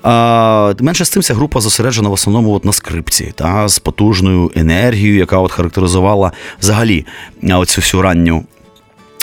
А, 0.02 0.74
менше 0.80 1.04
з 1.04 1.10
тим, 1.10 1.22
ця 1.22 1.34
група 1.34 1.60
зосереджена 1.60 2.08
в 2.08 2.12
основному 2.12 2.52
от 2.52 2.64
на 2.64 2.72
скрипці, 2.72 3.32
та, 3.34 3.68
з 3.68 3.78
потужною 3.78 4.50
енергією, 4.54 5.18
яка 5.18 5.38
от 5.38 5.52
характеризувала 5.52 6.32
взагалі 6.60 7.06
оцю 7.42 7.80
всю 7.80 8.02
ранню 8.02 8.44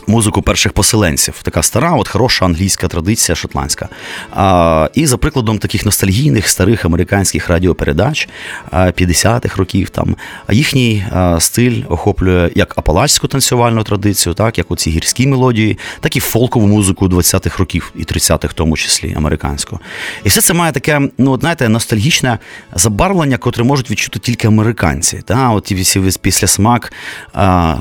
музику 0.07 0.41
перших 0.41 0.73
поселенців. 0.73 1.39
Така 1.43 1.63
стара, 1.63 1.91
от 1.91 2.07
хороша 2.07 2.45
англійська 2.45 2.87
традиція 2.87 3.35
шотландська. 3.35 3.89
А, 4.31 4.89
і 4.93 5.05
за 5.05 5.17
прикладом 5.17 5.57
таких 5.57 5.85
ностальгійних 5.85 6.47
старих 6.47 6.85
американських 6.85 7.49
радіопередач 7.49 8.29
а, 8.71 8.85
50-х 8.85 9.57
років, 9.57 9.89
там 9.89 10.15
їхній 10.49 11.05
стиль 11.39 11.83
охоплює 11.89 12.49
як 12.55 12.77
апалачську 12.77 13.27
танцювальну 13.27 13.83
традицію, 13.83 14.33
так 14.33 14.57
як 14.57 14.71
оці 14.71 14.89
гірські 14.89 15.27
мелодії, 15.27 15.77
так 15.99 16.15
і 16.15 16.19
фолкову 16.19 16.67
музику 16.67 17.07
20-х 17.07 17.59
років 17.59 17.91
і 17.95 18.03
30-х, 18.03 18.47
в 18.47 18.53
тому 18.53 18.77
числі 18.77 19.13
американську. 19.17 19.79
І 20.23 20.29
все 20.29 20.41
це 20.41 20.53
має 20.53 20.71
таке, 20.71 21.01
ну 21.17 21.37
знаєте, 21.39 21.69
ностальгічне 21.69 22.39
забарвлення, 22.75 23.37
котре 23.37 23.63
можуть 23.63 23.91
відчути 23.91 24.19
тільки 24.19 24.47
американці. 24.47 25.21
Та? 25.25 25.49
От 25.49 25.71
всі 25.71 26.01
після 26.21 26.47
смак 26.47 26.93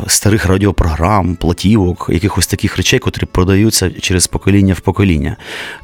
старих 0.06 0.46
радіопрограм, 0.46 1.36
платівок, 1.36 2.09
якихось 2.12 2.46
таких 2.46 2.76
речей, 2.76 2.98
котрі 2.98 3.26
продаються 3.26 3.90
через 3.90 4.26
покоління 4.26 4.74
в 4.74 4.80
покоління. 4.80 5.36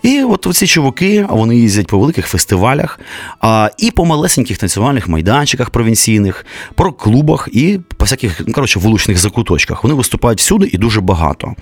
І 0.02 0.22
от 0.22 0.46
ці 0.54 0.66
чуваки, 0.66 1.26
вони 1.30 1.56
їздять 1.56 1.86
по 1.86 1.98
великих 1.98 2.26
фестивалях 2.26 3.00
а, 3.40 3.70
і 3.78 3.90
по 3.90 4.04
малесеньких 4.04 4.58
танцювальних 4.58 5.08
майданчиках 5.08 5.70
провінційних, 5.70 6.46
по 6.74 6.92
клубах 6.92 7.48
і 7.52 7.80
по 7.96 8.04
всяких, 8.04 8.42
ну, 8.46 8.52
коротше, 8.52 8.78
вуличних 8.78 9.18
закуточках. 9.18 9.84
Вони 9.84 9.94
виступають 9.94 10.38
всюди 10.38 10.70
і 10.72 10.78
дуже 10.78 11.00
багато. 11.00 11.54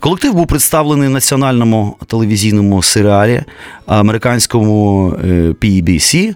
Колектив 0.00 0.34
був 0.34 0.46
представлений 0.46 1.08
в 1.08 1.12
національному 1.12 1.96
телевізійному 2.06 2.82
серіалі 2.82 3.42
американському 3.86 5.14
е, 5.24 5.26
PBC 5.60 6.34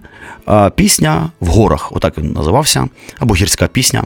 Пісня 0.75 1.29
в 1.39 1.47
горах, 1.47 1.91
отак 1.91 2.17
він 2.17 2.31
називався, 2.31 2.87
або 3.19 3.35
гірська 3.35 3.67
пісня. 3.67 4.03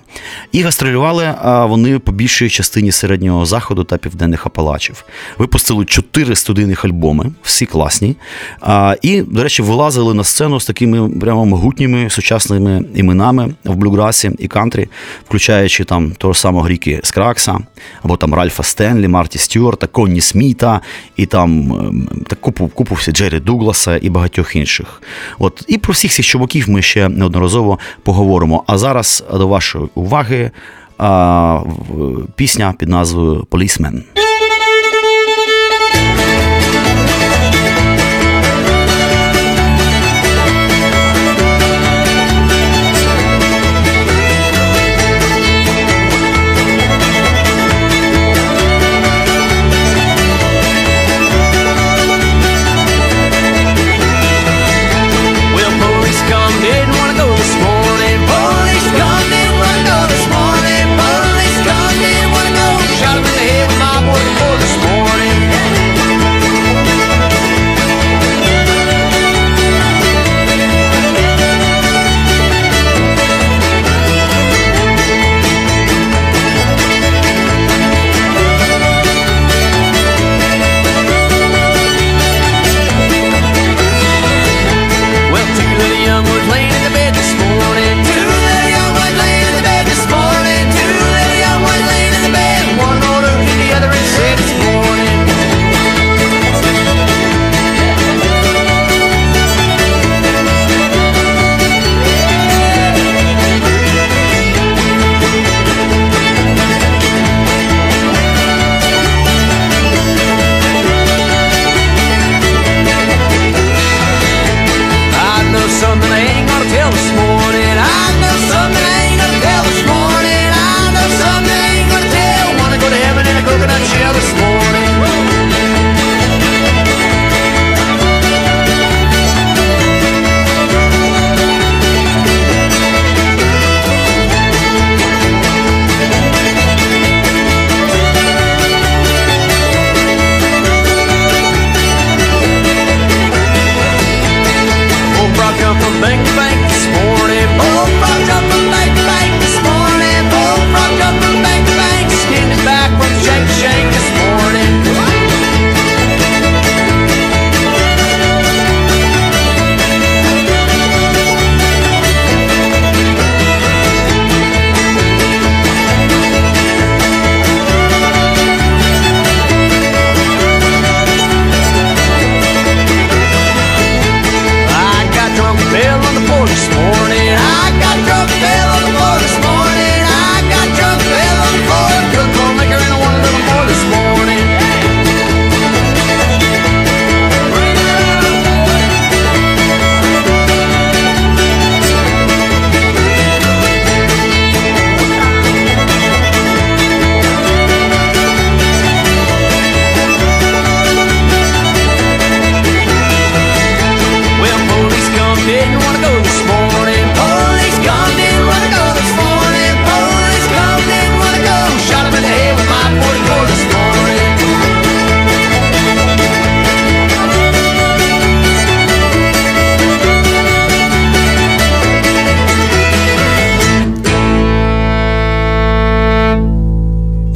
І 0.51 0.61
гастролювали 0.61 1.35
вони 1.43 1.99
по 1.99 2.11
більшій 2.11 2.49
частині 2.49 2.91
середнього 2.91 3.45
заходу 3.45 3.66
та 3.75 3.97
південних 3.97 4.45
Апалачів. 4.45 5.05
Випустили 5.37 5.85
чотири 5.85 6.35
студійних 6.35 6.85
альбоми, 6.85 7.31
всі 7.43 7.65
класні. 7.65 8.15
А, 8.61 8.95
І, 9.01 9.21
до 9.21 9.43
речі, 9.43 9.61
вилазили 9.61 10.13
на 10.13 10.23
сцену 10.23 10.59
з 10.59 10.65
такими 10.65 11.09
прямо 11.09 11.45
могутніми 11.45 12.09
сучасними 12.09 12.85
іменами 12.95 13.55
в 13.63 13.75
блюграсі 13.75 14.31
і 14.39 14.47
кантрі, 14.47 14.87
включаючи 15.27 15.83
там 15.83 16.11
того 16.11 16.33
самого 16.33 16.67
Рікі 16.67 16.99
Скракса, 17.03 17.57
або 18.03 18.17
там 18.17 18.33
Ральфа 18.33 18.63
Стенлі, 18.63 19.07
Марті 19.07 19.39
Стюарта, 19.39 19.87
Конні 19.87 20.21
Сміта, 20.21 20.81
і 21.15 21.25
там 21.25 21.71
ем, 21.71 22.09
та 22.27 22.35
купу, 22.35 22.67
купу 22.67 22.95
всі 22.95 23.11
Джері 23.11 23.39
Дугласа 23.39 23.99
і 24.01 24.09
багатьох 24.09 24.55
інших. 24.55 25.01
От 25.39 25.65
і 25.67 25.77
про 25.77 25.93
всіх 25.93 26.11
цих 26.11 26.25
чуваків 26.25 26.69
ми 26.69 26.81
ще 26.81 27.09
неодноразово 27.09 27.79
поговоримо. 28.03 28.63
А 28.67 28.77
зараз 28.77 29.23
до 29.31 29.47
вашої 29.47 29.85
уваги 29.95 30.51
пісня 32.35 32.73
під 32.79 32.89
назвою 32.89 33.47
Policeman. 33.51 34.01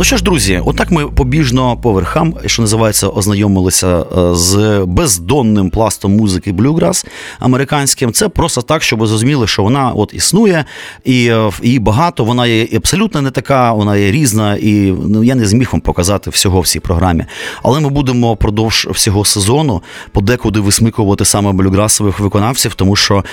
Ну 0.02 0.06
що 0.06 0.18
ж, 0.18 0.24
друзі, 0.24 0.62
отак 0.66 0.92
ми 0.92 1.08
побіжно 1.08 1.78
по 1.78 1.92
верхам, 1.94 2.34
що 2.46 2.62
називається, 2.62 3.08
ознайомилися 3.08 4.00
е, 4.00 4.36
з 4.36 4.84
бездонним 4.88 5.70
пластом 5.70 6.16
музики 6.16 6.52
блюграс 6.52 7.06
американським. 7.40 8.14
Це 8.14 8.30
просто 8.30 8.62
так, 8.62 8.84
щоб 8.84 9.00
ви 9.00 9.08
зрозуміли, 9.08 9.48
що 9.48 9.64
вона 9.64 9.92
от 9.92 10.14
існує, 10.14 10.66
і 11.04 11.28
е, 11.28 11.52
її 11.64 11.80
багато, 11.80 12.26
вона 12.26 12.48
є 12.48 12.68
абсолютно 12.76 13.22
не 13.22 13.32
така, 13.32 13.74
вона 13.74 13.98
є 13.98 14.12
різна, 14.12 14.56
і 14.56 14.94
ну, 15.08 15.24
я 15.24 15.36
не 15.36 15.46
зміг 15.46 15.70
вам 15.72 15.82
показати 15.82 16.30
всього 16.30 16.62
в 16.62 16.68
цій 16.68 16.80
програмі. 16.80 17.26
Але 17.64 17.80
ми 17.80 17.90
будемо 17.90 18.34
впродовж 18.34 18.88
всього 18.92 19.26
сезону 19.26 19.82
подекуди 20.12 20.60
висмикувати 20.60 21.26
саме 21.26 21.52
блюграсових 21.52 22.20
виконавців, 22.20 22.74
тому 22.74 22.96
що 22.96 23.24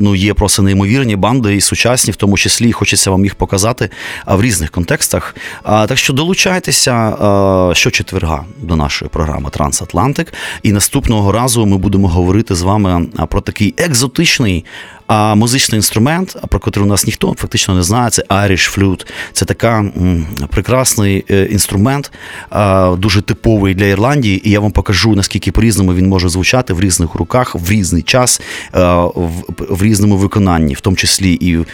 ну, 0.00 0.14
є 0.14 0.34
просто 0.34 0.62
неймовірні 0.62 1.16
банди 1.16 1.56
і 1.56 1.60
сучасні, 1.60 2.12
в 2.12 2.16
тому 2.16 2.36
числі, 2.36 2.68
і 2.68 2.72
хочеться 2.72 3.10
вам 3.10 3.24
їх 3.24 3.34
показати 3.34 3.90
в 4.26 4.42
різних 4.42 4.70
контекстах. 4.70 5.34
Так 5.68 5.98
що 5.98 6.12
долучайтеся 6.12 7.16
щочетверга 7.72 8.44
до 8.62 8.76
нашої 8.76 9.08
програми 9.08 9.50
Трансатлантик. 9.50 10.34
І 10.62 10.72
наступного 10.72 11.32
разу 11.32 11.66
ми 11.66 11.76
будемо 11.76 12.08
говорити 12.08 12.54
з 12.54 12.62
вами 12.62 13.06
про 13.28 13.40
такий 13.40 13.74
екзотичний. 13.76 14.64
Музичний 15.34 15.78
інструмент, 15.78 16.36
про 16.48 16.60
який 16.66 16.82
у 16.82 16.86
нас 16.86 17.06
ніхто 17.06 17.34
фактично 17.38 17.74
не 17.74 17.82
знає, 17.82 18.10
це 18.10 18.22
Irish 18.22 18.78
Flute. 18.78 19.06
Це 19.32 19.44
така 19.44 19.84
прекрасний 20.50 21.24
е, 21.30 21.44
інструмент, 21.44 22.12
дуже 22.98 23.22
типовий 23.22 23.74
для 23.74 23.84
Ірландії. 23.84 24.48
І 24.48 24.50
я 24.50 24.60
вам 24.60 24.70
покажу, 24.70 25.14
наскільки 25.14 25.52
по-різному 25.52 25.94
він 25.94 26.08
може 26.08 26.28
звучати 26.28 26.72
в 26.72 26.80
різних 26.80 27.14
руках, 27.14 27.54
в 27.54 27.70
різний 27.70 28.02
час, 28.02 28.40
в, 29.68 29.82
різному 29.82 30.16
виконанні, 30.16 30.74
в 30.74 30.80
тому 30.80 30.96
числі 30.96 31.32
і 31.32 31.56
е, 31.56 31.64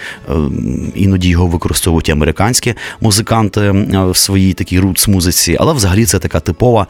іноді 0.94 1.28
його 1.28 1.46
використовують 1.46 2.10
американські 2.10 2.74
музиканти 3.00 3.83
в 3.92 4.16
своїй 4.16 4.52
такій 4.52 4.80
рутс 4.80 5.08
музиці. 5.08 5.56
Але 5.60 5.72
взагалі 5.72 6.04
це 6.04 6.18
така 6.18 6.40
типова 6.40 6.86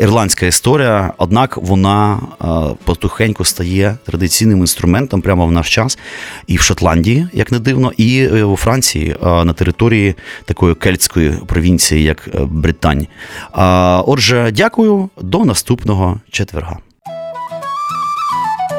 ірландська 0.00 0.46
історія. 0.46 1.12
Однак 1.18 1.56
вона 1.56 2.20
а, 2.38 2.70
потихеньку 2.84 3.44
стає 3.44 3.96
традиційним 4.06 4.58
інструментом 4.58 5.20
прямо 5.20 5.46
в 5.46 5.52
наш 5.52 5.74
час 5.74 5.98
і 6.46 6.56
в 6.56 6.60
Шотландії, 6.60 7.28
як 7.32 7.52
не 7.52 7.58
дивно, 7.58 7.92
і 7.96 8.28
е, 8.32 8.44
у 8.44 8.56
Франції 8.56 9.16
на 9.22 9.52
території 9.52 10.14
такої 10.44 10.74
кельтської 10.74 11.32
провінції, 11.46 12.04
як 12.04 12.28
е, 12.34 12.38
Британь. 12.44 13.06
Отже, 14.06 14.52
дякую 14.56 15.10
до 15.20 15.44
наступного 15.44 16.20
четверга. 16.30 16.78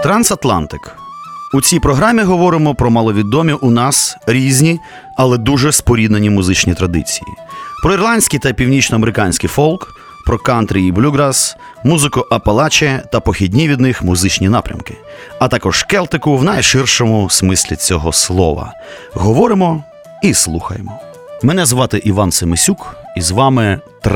Трансатлантик. 0.03 0.95
У 1.53 1.61
цій 1.61 1.79
програмі 1.79 2.21
говоримо 2.21 2.75
про 2.75 2.89
маловідомі 2.89 3.53
у 3.53 3.71
нас 3.71 4.17
різні, 4.27 4.79
але 5.19 5.37
дуже 5.37 5.71
споріднені 5.71 6.29
музичні 6.29 6.73
традиції. 6.73 7.27
Про 7.83 7.93
ірландський 7.93 8.39
та 8.39 8.53
північноамериканський 8.53 9.49
фолк, 9.49 9.95
про 10.25 10.37
кантрі 10.37 10.85
і 10.85 10.91
блюграс, 10.91 11.55
музику 11.83 12.25
апалаче 12.31 13.03
та 13.11 13.19
похідні 13.19 13.67
від 13.67 13.79
них 13.79 14.03
музичні 14.03 14.49
напрямки, 14.49 14.97
а 15.39 15.47
також 15.47 15.83
келтику 15.83 16.37
в 16.37 16.43
найширшому 16.43 17.29
смислі 17.29 17.75
цього 17.75 18.13
слова. 18.13 18.73
Говоримо 19.13 19.83
і 20.23 20.33
слухаємо. 20.33 20.99
Мене 21.43 21.65
звати 21.65 21.97
Іван 21.97 22.31
Семисюк, 22.31 22.95
і 23.17 23.21
з 23.21 23.31
вами 23.31 23.79
Транс. 24.01 24.15